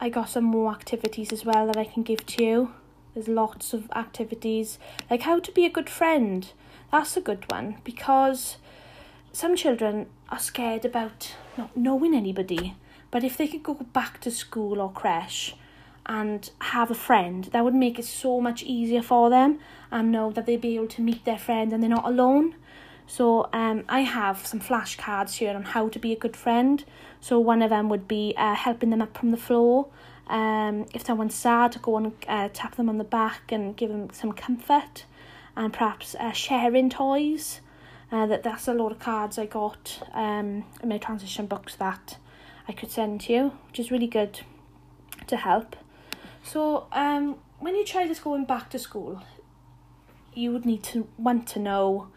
I 0.00 0.08
got 0.08 0.28
some 0.30 0.44
more 0.44 0.72
activities 0.72 1.32
as 1.32 1.44
well 1.44 1.66
that 1.66 1.76
I 1.76 1.84
can 1.84 2.02
give 2.02 2.26
to 2.26 2.44
you. 2.44 2.72
There's 3.14 3.28
lots 3.28 3.72
of 3.72 3.90
activities 3.94 4.78
like 5.10 5.22
how 5.22 5.40
to 5.40 5.52
be 5.52 5.66
a 5.66 5.70
good 5.70 5.90
friend. 5.90 6.50
That's 6.92 7.16
a 7.16 7.20
good 7.20 7.50
one 7.50 7.76
because 7.84 8.56
some 9.32 9.56
children 9.56 10.06
are 10.28 10.38
scared 10.38 10.84
about 10.84 11.34
not 11.56 11.76
knowing 11.76 12.14
anybody, 12.14 12.74
but 13.10 13.24
if 13.24 13.36
they 13.36 13.46
could 13.46 13.62
go 13.62 13.74
back 13.74 14.20
to 14.20 14.30
school 14.30 14.80
or 14.80 14.90
creche 14.92 15.54
and 16.06 16.50
have 16.60 16.90
a 16.90 16.94
friend, 16.94 17.44
that 17.52 17.64
would 17.64 17.74
make 17.74 17.98
it 17.98 18.04
so 18.04 18.40
much 18.40 18.62
easier 18.62 19.02
for 19.02 19.30
them 19.30 19.58
and 19.90 20.10
know 20.10 20.30
that 20.32 20.46
they'd 20.46 20.60
be 20.60 20.76
able 20.76 20.88
to 20.88 21.02
meet 21.02 21.24
their 21.24 21.38
friend 21.38 21.72
and 21.72 21.82
they're 21.82 21.90
not 21.90 22.06
alone. 22.06 22.54
So 23.06 23.48
um, 23.52 23.84
I 23.88 24.00
have 24.00 24.46
some 24.46 24.60
flashcards 24.60 25.34
here 25.34 25.54
on 25.54 25.64
how 25.64 25.88
to 25.88 25.98
be 25.98 26.12
a 26.12 26.16
good 26.16 26.36
friend. 26.36 26.84
So 27.20 27.40
one 27.40 27.62
of 27.62 27.70
them 27.70 27.88
would 27.88 28.06
be 28.06 28.34
uh, 28.36 28.54
helping 28.54 28.90
them 28.90 29.02
up 29.02 29.16
from 29.18 29.32
the 29.32 29.36
floor. 29.36 29.88
Um, 30.28 30.86
if 30.94 31.04
someone's 31.04 31.34
sad, 31.34 31.82
go 31.82 31.96
and 31.96 32.12
uh, 32.28 32.48
tap 32.52 32.76
them 32.76 32.88
on 32.88 32.98
the 32.98 33.04
back 33.04 33.50
and 33.50 33.76
give 33.76 33.90
them 33.90 34.10
some 34.12 34.32
comfort. 34.32 35.04
And 35.56 35.72
perhaps 35.72 36.14
uh, 36.20 36.30
sharing 36.30 36.88
toys. 36.88 37.60
Uh, 38.12 38.26
that 38.26 38.42
that's 38.42 38.66
a 38.66 38.74
lot 38.74 38.90
of 38.90 38.98
cards 38.98 39.38
I 39.38 39.46
got 39.46 40.02
um, 40.14 40.64
in 40.82 40.88
my 40.88 40.98
transition 40.98 41.46
books 41.46 41.76
that 41.76 42.18
I 42.66 42.72
could 42.72 42.90
send 42.90 43.20
to 43.22 43.32
you, 43.32 43.52
which 43.68 43.78
is 43.78 43.90
really 43.90 44.08
good 44.08 44.40
to 45.28 45.36
help. 45.36 45.76
So 46.42 46.86
um, 46.92 47.36
when 47.60 47.76
you 47.76 47.84
try 47.84 48.08
this 48.08 48.18
going 48.18 48.46
back 48.46 48.68
to 48.70 48.78
school, 48.78 49.22
you 50.34 50.50
would 50.52 50.66
need 50.66 50.82
to 50.84 51.06
want 51.18 51.46
to 51.48 51.60
know 51.60 52.08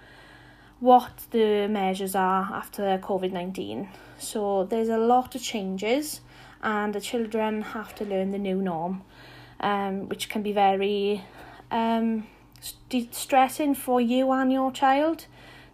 what 0.79 1.25
the 1.31 1.67
measures 1.67 2.15
are 2.15 2.49
after 2.51 2.97
COVID 2.97 3.31
19. 3.31 3.87
So 4.17 4.65
there's 4.65 4.89
a 4.89 4.97
lot 4.97 5.35
of 5.35 5.41
changes, 5.41 6.21
and 6.61 6.93
the 6.93 7.01
children 7.01 7.61
have 7.61 7.93
to 7.95 8.05
learn 8.05 8.31
the 8.31 8.39
new 8.39 8.61
norm, 8.61 9.03
um, 9.59 10.09
which 10.09 10.27
can 10.29 10.41
be 10.41 10.53
very 10.53 11.23
um, 11.69 12.25
st- 12.61 13.13
stressing 13.13 13.75
for 13.75 14.01
you 14.01 14.31
and 14.31 14.51
your 14.51 14.71
child 14.71 15.27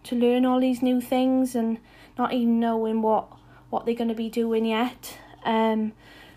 to 0.04 0.16
learn 0.16 0.44
all 0.46 0.60
these 0.60 0.82
new 0.82 1.00
things 1.00 1.54
and 1.54 1.78
not 2.18 2.32
even 2.32 2.60
knowing 2.60 3.02
what, 3.02 3.28
what 3.70 3.86
they're 3.86 3.94
going 3.94 4.08
to 4.08 4.14
be 4.14 4.30
doing 4.30 4.64
yet. 4.64 5.18
Um, 5.44 5.92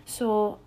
so 0.06 0.58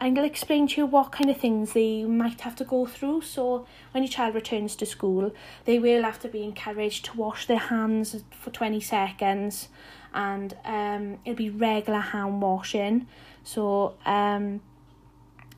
I'm 0.00 0.14
going 0.14 0.28
to 0.28 0.32
explain 0.32 0.66
to 0.68 0.80
you 0.80 0.86
what 0.86 1.12
kind 1.12 1.30
of 1.30 1.36
things 1.36 1.74
they 1.74 2.04
might 2.04 2.40
have 2.40 2.56
to 2.56 2.64
go 2.64 2.86
through. 2.86 3.22
So, 3.22 3.66
when 3.92 4.02
your 4.02 4.10
child 4.10 4.34
returns 4.34 4.74
to 4.76 4.86
school, 4.86 5.32
they 5.64 5.78
will 5.78 6.02
have 6.02 6.18
to 6.20 6.28
be 6.28 6.42
encouraged 6.42 7.04
to 7.04 7.16
wash 7.16 7.46
their 7.46 7.58
hands 7.58 8.24
for 8.32 8.50
20 8.50 8.80
seconds 8.80 9.68
and 10.12 10.56
um, 10.64 11.18
it'll 11.24 11.36
be 11.36 11.50
regular 11.50 12.00
hand 12.00 12.42
washing. 12.42 13.06
So, 13.44 13.94
um, 14.04 14.60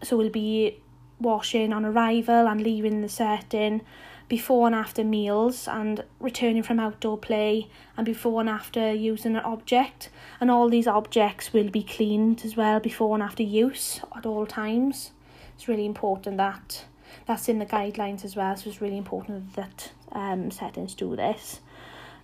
so 0.02 0.16
we'll 0.16 0.28
be 0.28 0.80
washing 1.18 1.72
on 1.72 1.85
arrival 1.85 2.46
and 2.46 2.61
leaving 2.61 3.00
the 3.00 3.09
setting 3.09 3.80
before 4.28 4.66
and 4.66 4.74
after 4.74 5.04
meals 5.04 5.68
and 5.68 6.02
returning 6.20 6.62
from 6.62 6.80
outdoor 6.80 7.18
play 7.18 7.68
and 7.96 8.06
before 8.06 8.40
and 8.40 8.48
after 8.48 8.92
using 8.92 9.37
an 9.37 9.42
object. 9.42 10.10
And 10.40 10.50
all 10.50 10.68
these 10.68 10.87
objects 10.87 11.52
will 11.52 11.70
be 11.70 11.82
cleaned 11.82 12.44
as 12.44 12.56
well 12.56 12.80
before 12.80 13.14
and 13.14 13.22
after 13.22 13.42
use 13.42 14.00
at 14.16 14.26
all 14.26 14.46
times. 14.46 15.10
It's 15.56 15.68
really 15.68 15.87
important 15.87 16.38
that 16.38 16.84
that's 17.26 17.48
in 17.48 17.58
the 17.58 17.66
guidelines 17.66 18.24
as 18.24 18.37
well 18.37 18.56
so 18.56 18.68
it's 18.68 18.80
really 18.80 18.98
important 18.98 19.54
that 19.54 19.92
um, 20.12 20.50
settings 20.50 20.94
do 20.94 21.14
this. 21.16 21.60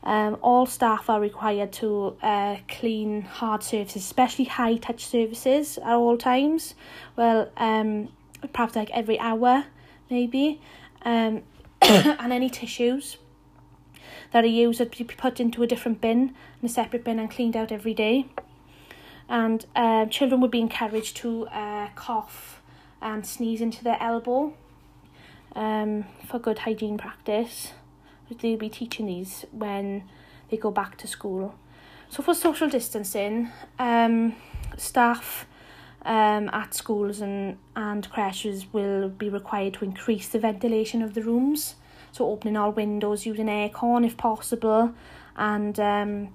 Um, 0.03 0.39
all 0.41 0.65
staff 0.65 1.11
are 1.11 1.21
required 1.21 1.73
to 1.75 2.17
uh, 2.23 2.57
clean 2.69 3.21
hard 3.21 3.63
surfaces 3.63 4.03
especially 4.03 4.47
high 4.47 4.77
touch 4.77 5.05
surfaces 5.05 5.79
at 5.79 5.93
all 5.93 6.17
times. 6.17 6.75
Well 7.17 7.51
um, 7.57 8.09
perhaps 8.53 8.75
like 8.75 8.91
every 8.91 9.19
hour 9.19 9.65
maybe. 10.09 10.61
Um, 11.03 11.43
and 12.21 12.33
any 12.33 12.51
tissues 12.51 13.17
that 14.33 14.45
are 14.45 14.49
used 14.49 14.81
would 14.81 14.91
be 14.91 15.05
put 15.05 15.41
into 15.41 15.63
a 15.63 15.67
different 15.67 16.01
bin, 16.01 16.35
in 16.61 16.67
a 16.67 16.69
separate 16.69 17.05
bin, 17.05 17.19
and 17.19 17.31
cleaned 17.31 17.57
out 17.57 17.73
every 17.73 17.95
day. 17.95 18.27
And 19.29 19.65
uh, 19.75 20.07
children 20.07 20.41
would 20.41 20.51
be 20.51 20.61
encouraged 20.61 21.17
to 21.19 21.47
uh, 21.49 21.89
cough 21.95 22.61
and 23.01 23.27
sneeze 23.27 23.61
into 23.61 23.83
their 23.83 23.97
elbow 24.01 24.53
um, 25.55 26.05
for 26.27 26.39
good 26.39 26.61
hygiene 26.61 26.99
practice. 26.99 27.73
They'll 28.41 28.57
be 28.57 28.69
teaching 28.69 29.07
these 29.07 29.45
when 29.51 30.05
they 30.51 30.57
go 30.57 30.71
back 30.71 30.97
to 30.99 31.09
school. 31.09 31.55
So 32.09 32.23
for 32.23 32.35
social 32.35 32.69
distancing, 32.69 33.51
um, 33.79 34.37
staff 34.77 35.47
um, 36.03 36.49
at 36.53 36.75
schools 36.75 37.21
and, 37.21 37.59
and 37.77 38.09
creches 38.11 38.67
will 38.73 39.09
be 39.09 39.29
required 39.29 39.75
to 39.75 39.85
increase 39.85 40.29
the 40.29 40.39
ventilation 40.39 41.03
of 41.03 41.15
the 41.15 41.23
rooms. 41.23 41.75
So 42.13 42.27
opening 42.27 42.57
all 42.57 42.73
windows, 42.73 43.27
using 43.27 43.47
aircon 43.47 44.05
if 44.05 44.17
possible, 44.17 44.93
and 45.37 45.79
um, 45.79 46.29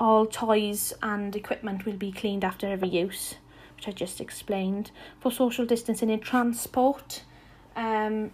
all 0.00 0.26
toys 0.26 0.92
and 1.02 1.34
equipment 1.36 1.84
will 1.84 1.96
be 1.96 2.10
cleaned 2.10 2.44
after 2.44 2.66
every 2.66 2.88
use, 2.88 3.36
which 3.76 3.86
I 3.86 3.92
just 3.92 4.20
explained. 4.20 4.90
For 5.20 5.30
social 5.30 5.64
distancing 5.64 6.10
in 6.10 6.20
transport, 6.20 7.22
um, 7.76 8.32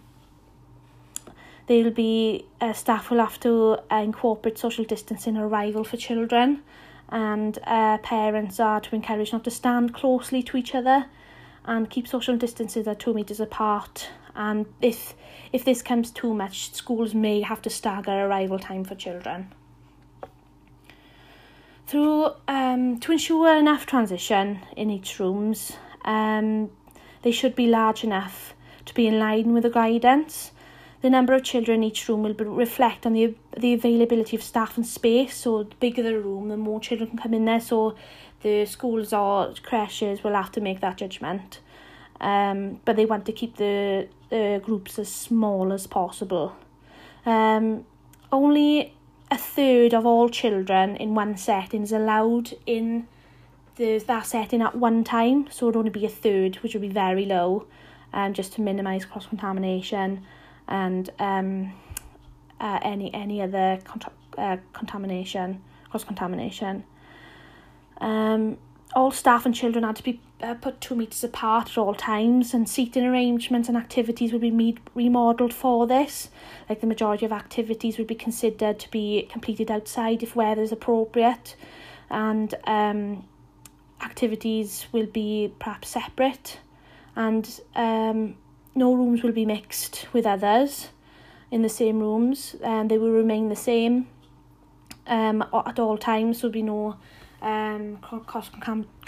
there'll 1.67 1.91
be 1.91 2.45
uh, 2.61 2.73
staff 2.73 3.11
will 3.11 3.19
have 3.19 3.39
to 3.41 3.77
uh, 3.91 3.95
incorporate 3.97 4.57
social 4.57 4.85
distancing 4.85 5.37
arrival 5.37 5.83
for 5.83 5.97
children 5.97 6.63
and 7.09 7.59
uh, 7.65 7.97
parents 7.99 8.59
are 8.59 8.81
to 8.81 8.95
encourage 8.95 9.31
not 9.31 9.43
to 9.43 9.51
stand 9.51 9.93
closely 9.93 10.41
to 10.43 10.57
each 10.57 10.73
other 10.73 11.05
and 11.65 11.89
keep 11.89 12.07
social 12.07 12.37
distances 12.37 12.87
at 12.87 12.99
two 12.99 13.13
metres 13.13 13.39
apart. 13.39 14.09
And 14.35 14.65
if 14.81 15.13
if 15.53 15.63
this 15.63 15.81
comes 15.81 16.11
too 16.11 16.33
much 16.33 16.73
schools 16.73 17.13
may 17.13 17.41
have 17.41 17.61
to 17.63 17.69
stagger 17.69 18.11
arrival 18.11 18.59
time 18.59 18.83
for 18.83 18.95
children. 18.95 19.53
Through 21.87 22.31
um 22.47 22.99
to 22.99 23.11
ensure 23.11 23.55
enough 23.55 23.85
transition 23.85 24.59
in 24.75 24.89
each 24.89 25.19
rooms 25.19 25.73
um 26.03 26.69
they 27.21 27.31
should 27.31 27.55
be 27.55 27.67
large 27.67 28.03
enough 28.03 28.53
to 28.85 28.93
be 28.93 29.07
in 29.07 29.19
line 29.19 29.53
with 29.53 29.63
the 29.63 29.69
guidance. 29.69 30.51
The 31.05 31.09
number 31.11 31.35
of 31.35 31.43
children 31.43 31.83
in 31.83 31.89
each 31.89 32.09
room 32.09 32.23
will 32.23 32.33
be, 32.33 32.43
reflect 32.43 33.05
on 33.05 33.13
the 33.13 33.35
the 33.55 33.73
availability 33.75 34.35
of 34.35 34.41
staff 34.41 34.75
and 34.75 34.87
space. 34.87 35.35
So 35.35 35.61
the 35.61 35.75
bigger 35.75 36.01
the 36.01 36.19
room, 36.19 36.49
the 36.49 36.57
more 36.57 36.79
children 36.79 37.09
can 37.09 37.19
come 37.19 37.35
in 37.35 37.45
there. 37.45 37.59
So 37.59 37.95
the 38.41 38.65
schools 38.65 39.13
or 39.13 39.53
creches 39.61 40.23
will 40.23 40.33
have 40.33 40.51
to 40.53 40.61
make 40.61 40.79
that 40.81 40.97
judgment. 40.97 41.59
Um, 42.19 42.79
but 42.85 42.95
they 42.95 43.05
want 43.05 43.27
to 43.27 43.33
keep 43.33 43.57
the 43.57 44.07
uh, 44.31 44.57
groups 44.67 44.97
as 44.97 45.09
small 45.09 45.71
as 45.71 45.85
possible. 45.85 46.55
Um, 47.23 47.85
only 48.31 48.95
a 49.29 49.37
third 49.37 49.93
of 49.93 50.07
all 50.07 50.27
children 50.27 50.95
in 50.95 51.13
one 51.13 51.37
setting 51.37 51.83
is 51.83 51.91
allowed 51.91 52.55
in 52.65 53.07
the 53.75 53.99
that 53.99 54.25
setting 54.25 54.63
at 54.63 54.73
one 54.75 55.03
time, 55.03 55.51
so 55.51 55.65
it 55.65 55.67
would 55.67 55.79
only 55.81 55.91
be 55.91 56.05
a 56.05 56.15
third, 56.25 56.55
which 56.63 56.73
would 56.73 56.81
be 56.89 56.95
very 57.05 57.25
low, 57.25 57.67
um, 58.11 58.33
just 58.33 58.53
to 58.53 58.61
minimise 58.61 59.05
cross 59.05 59.27
contamination 59.27 60.25
and 60.67 61.09
um, 61.19 61.73
uh, 62.59 62.79
any 62.81 63.13
any 63.13 63.41
other 63.41 63.79
cont- 63.83 64.13
uh, 64.37 64.57
contamination, 64.73 65.61
cross 65.89 66.03
contamination. 66.03 66.83
Um, 68.01 68.57
all 68.95 69.11
staff 69.11 69.45
and 69.45 69.53
children 69.53 69.83
had 69.83 69.97
to 69.97 70.03
be 70.03 70.21
uh, 70.41 70.53
put 70.53 70.79
two 70.79 70.95
metres 70.95 71.23
apart 71.23 71.69
at 71.71 71.77
all 71.77 71.93
times, 71.93 72.53
and 72.53 72.67
seating 72.67 73.05
arrangements 73.05 73.67
and 73.67 73.77
activities 73.77 74.31
would 74.31 74.41
be 74.41 74.77
remodelled 74.93 75.53
for 75.53 75.87
this. 75.87 76.29
Like 76.69 76.81
the 76.81 76.87
majority 76.87 77.25
of 77.25 77.31
activities 77.31 77.97
would 77.97 78.07
be 78.07 78.15
considered 78.15 78.79
to 78.79 78.91
be 78.91 79.27
completed 79.31 79.69
outside 79.71 80.23
if 80.23 80.35
weather 80.35 80.61
is 80.61 80.71
appropriate, 80.71 81.55
and 82.09 82.53
um, 82.65 83.25
activities 84.01 84.87
will 84.91 85.07
be 85.07 85.53
perhaps 85.59 85.89
separate, 85.89 86.59
and 87.15 87.59
um, 87.75 88.35
no 88.75 88.93
rooms 88.93 89.23
will 89.23 89.31
be 89.31 89.45
mixed 89.45 90.07
with 90.13 90.25
others 90.25 90.89
in 91.49 91.61
the 91.61 91.69
same 91.69 91.99
rooms 91.99 92.55
and 92.61 92.91
they 92.91 92.97
will 92.97 93.11
remain 93.11 93.49
the 93.49 93.55
same 93.55 94.07
um, 95.07 95.43
at 95.65 95.79
all 95.79 95.97
times, 95.97 96.39
so 96.39 96.47
there'll 96.47 96.53
be 96.53 96.61
no 96.61 96.97
um, 97.41 97.97
cross, 97.97 98.49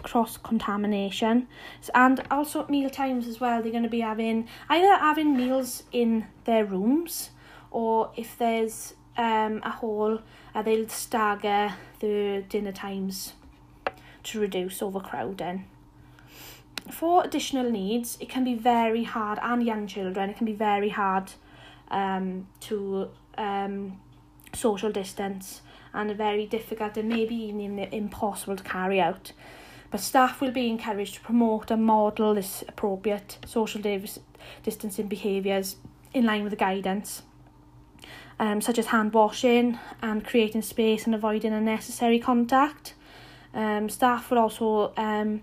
cross 0.04 0.38
contamination. 0.38 1.48
And 1.94 2.24
also 2.32 2.62
at 2.62 2.70
meal 2.70 2.90
times 2.90 3.28
as 3.28 3.40
well, 3.40 3.62
they're 3.62 3.72
going 3.72 3.84
to 3.84 3.90
be 3.90 4.02
having 4.02 4.48
either 4.70 4.96
having 4.98 5.36
meals 5.36 5.84
in 5.92 6.28
their 6.46 6.66
rooms 6.66 7.32
or 7.72 8.12
if 8.16 8.38
there's 8.38 8.94
um, 9.18 9.62
a 9.64 9.72
hall, 9.72 10.20
uh, 10.54 10.62
they'll 10.62 10.88
stagger 10.88 11.74
the 12.00 12.44
dinner 12.48 12.72
times 12.72 13.34
to 14.24 14.40
reduce 14.40 14.82
overcrowding. 14.82 15.66
for 16.94 17.24
additional 17.24 17.70
needs, 17.70 18.18
it 18.20 18.30
can 18.30 18.44
be 18.44 18.56
very 18.56 19.04
hard, 19.04 19.40
and 19.42 19.64
young 19.64 19.88
children, 19.88 20.30
it 20.30 20.38
can 20.38 20.46
be 20.46 20.54
very 20.54 20.90
hard 20.90 21.32
um, 21.90 22.48
to 22.62 23.10
um, 23.38 24.00
social 24.54 24.92
distance 24.92 25.62
and 25.94 26.12
very 26.16 26.46
difficult 26.46 26.98
and 26.98 27.10
maybe 27.10 27.36
even 27.36 27.80
impossible 27.80 28.56
to 28.56 28.64
carry 28.64 29.00
out. 29.00 29.32
But 29.90 30.02
staff 30.02 30.42
will 30.42 30.52
be 30.52 30.70
encouraged 30.70 31.16
to 31.16 31.22
promote 31.22 31.72
and 31.72 31.84
model 31.84 32.36
this 32.36 32.64
appropriate 32.68 33.38
social 33.46 33.82
distancing 34.64 35.08
behaviours 35.08 35.78
in 36.14 36.26
line 36.26 36.44
with 36.44 36.52
the 36.52 36.58
guidance, 36.58 37.24
um, 38.40 38.60
such 38.62 38.78
as 38.78 38.88
hand 38.88 39.14
washing 39.14 39.80
and 40.02 40.26
creating 40.26 40.62
space 40.62 41.06
and 41.06 41.16
avoiding 41.16 41.54
unnecessary 41.54 42.20
contact. 42.20 42.96
Um, 43.54 43.90
staff 43.90 44.30
will 44.30 44.40
also 44.40 44.94
um, 44.98 45.42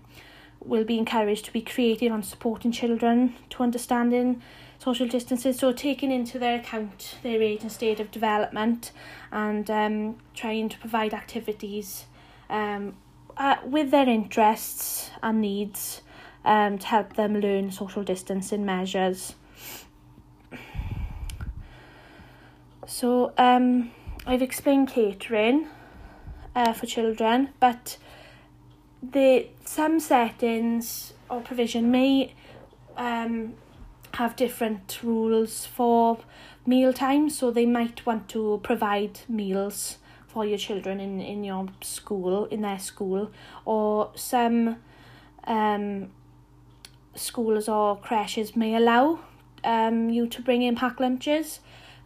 will 0.65 0.83
be 0.83 0.97
encouraged 0.97 1.45
to 1.45 1.53
be 1.53 1.61
creative 1.61 2.11
on 2.11 2.23
supporting 2.23 2.71
children 2.71 3.35
to 3.49 3.63
understanding 3.63 4.41
social 4.79 5.07
distances, 5.07 5.59
so 5.59 5.71
taking 5.71 6.11
into 6.11 6.37
their 6.37 6.59
account 6.59 7.17
their 7.23 7.41
age 7.41 7.61
and 7.61 7.71
state 7.71 7.99
of 7.99 8.11
development 8.11 8.91
and 9.31 9.69
um, 9.69 10.15
trying 10.33 10.69
to 10.69 10.77
provide 10.79 11.13
activities 11.13 12.05
um, 12.49 12.93
uh, 13.37 13.55
with 13.63 13.91
their 13.91 14.07
interests 14.07 15.11
and 15.23 15.41
needs 15.41 16.01
um, 16.43 16.77
to 16.77 16.87
help 16.87 17.15
them 17.15 17.39
learn 17.39 17.71
social 17.71 18.03
distancing 18.03 18.65
measures. 18.65 19.35
So 22.87 23.33
um, 23.37 23.91
I've 24.25 24.41
explained 24.41 24.89
catering 24.89 25.67
uh, 26.55 26.73
for 26.73 26.85
children, 26.85 27.49
but 27.59 27.97
the 29.11 29.47
some 29.65 29.99
settings 29.99 31.13
or 31.29 31.41
provision 31.41 31.91
may 31.91 32.33
um, 32.97 33.53
have 34.13 34.35
different 34.35 34.99
rules 35.03 35.65
for 35.65 36.19
meal 36.65 36.93
times, 36.93 37.37
so 37.37 37.51
they 37.51 37.65
might 37.65 38.05
want 38.05 38.29
to 38.29 38.59
provide 38.63 39.19
meals 39.27 39.97
for 40.27 40.45
your 40.45 40.57
children 40.57 40.99
in, 40.99 41.21
in 41.21 41.43
your 41.43 41.67
school, 41.81 42.45
in 42.45 42.61
their 42.61 42.79
school, 42.79 43.31
or 43.65 44.11
some 44.15 44.77
um, 45.45 46.11
schools 47.15 47.69
or 47.69 47.97
creches 47.97 48.55
may 48.55 48.75
allow 48.75 49.19
um, 49.63 50.09
you 50.09 50.27
to 50.27 50.41
bring 50.41 50.61
in 50.61 50.75
pack 50.75 50.99
lunches, 50.99 51.59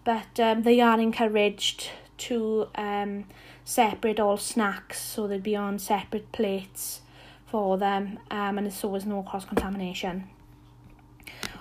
but 0.04 0.40
um, 0.40 0.64
they 0.64 0.80
are 0.80 1.00
encouraged 1.00 1.90
to 2.18 2.68
um, 2.76 3.26
separate 3.70 4.20
all 4.20 4.36
snacks 4.36 5.00
so 5.00 5.28
they'd 5.28 5.44
be 5.44 5.56
on 5.56 5.78
separate 5.78 6.32
plates 6.32 7.02
for 7.46 7.78
them 7.78 8.18
um, 8.32 8.58
and 8.58 8.74
so 8.74 8.90
there's 8.90 9.06
no 9.06 9.22
cross 9.22 9.46
contamination. 9.46 10.28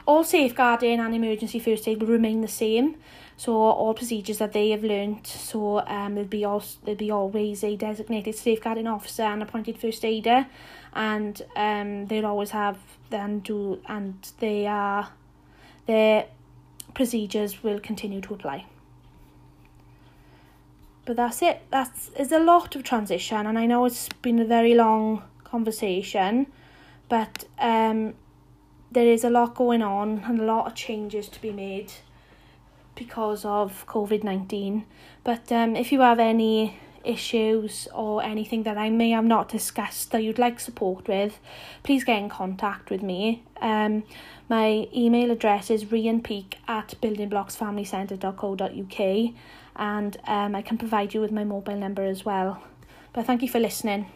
All 0.07 0.25
safeguarding 0.25 1.01
and 1.01 1.15
emergency 1.15 1.59
first 1.59 1.87
aid 1.87 2.01
will 2.01 2.09
remain 2.09 2.41
the 2.41 2.49
same. 2.49 2.97
So 3.37 3.53
all 3.53 3.93
procedures 3.93 4.39
that 4.39 4.55
they 4.55 4.71
have 4.71 4.83
learnt. 4.83 5.27
So 5.27 5.81
um, 5.87 6.15
there'll 6.15 6.29
be 6.29 6.47
all 6.47 6.65
there'll 6.85 6.99
be 6.99 7.11
always 7.11 7.63
a 7.63 7.77
designated 7.77 8.35
safeguarding 8.35 8.87
officer 8.87 9.25
and 9.25 9.43
appointed 9.43 9.79
first 9.79 10.03
aider, 10.05 10.47
and 10.95 11.41
um, 11.57 12.07
they'll 12.07 12.27
always 12.27 12.51
have 12.51 12.79
them 13.11 13.41
do 13.41 13.81
and 13.87 14.15
they 14.41 14.67
are 14.67 15.11
their 15.85 16.27
procedures 16.95 17.63
will 17.63 17.81
continue 17.81 18.23
to 18.23 18.35
apply. 18.35 18.65
But 21.09 21.17
that's 21.17 21.41
it. 21.41 21.63
That's 21.71 22.11
is 22.19 22.33
a 22.33 22.39
lot 22.39 22.77
of 22.77 22.83
transition, 22.83 23.47
and 23.47 23.59
I 23.59 23.65
know 23.65 23.87
it's 23.87 24.11
been 24.21 24.39
a 24.41 24.45
very 24.45 24.75
long 24.75 25.23
conversation, 25.43 26.49
but 27.09 27.47
um 27.59 28.13
there 28.93 29.07
is 29.07 29.25
a 29.25 29.31
lot 29.31 29.55
going 29.55 29.81
on 29.81 30.23
and 30.27 30.39
a 30.39 30.45
lot 30.45 30.67
of 30.67 30.75
changes 30.75 31.31
to 31.31 31.41
be 31.41 31.51
made 31.51 31.95
because 32.95 33.47
of 33.47 33.87
COVID 33.87 34.23
19. 34.23 34.85
But 35.25 35.51
um, 35.51 35.77
if 35.77 35.93
you 35.93 36.03
have 36.03 36.19
any 36.19 36.79
issues 37.05 37.89
or 37.95 38.23
anything 38.23 38.65
that 38.65 38.77
I 38.77 38.91
may 38.91 39.09
have 39.13 39.25
not 39.25 39.49
discussed 39.49 40.11
that 40.11 40.23
you'd 40.23 40.39
like 40.39 40.61
support 40.61 41.09
with, 41.09 41.41
please 41.85 42.05
get 42.05 42.19
in 42.19 42.29
contact 42.29 42.91
with 42.91 43.03
me. 43.03 43.45
Um, 43.63 44.03
my 44.51 44.87
email 44.95 45.31
address 45.31 45.71
is 45.71 45.87
rianpeak 45.87 46.57
at 46.67 46.97
buildingblocksfamilycentre.co.uk 47.01 49.35
and 49.79 50.17
um, 50.27 50.55
I 50.55 50.63
can 50.63 50.77
provide 50.77 51.15
you 51.15 51.21
with 51.21 51.33
my 51.33 51.45
mobile 51.45 51.77
number 51.77 52.05
as 52.05 52.25
well. 52.25 52.63
But 53.13 53.27
thank 53.27 53.43
you 53.43 53.49
for 53.49 53.61
listening. 53.61 54.07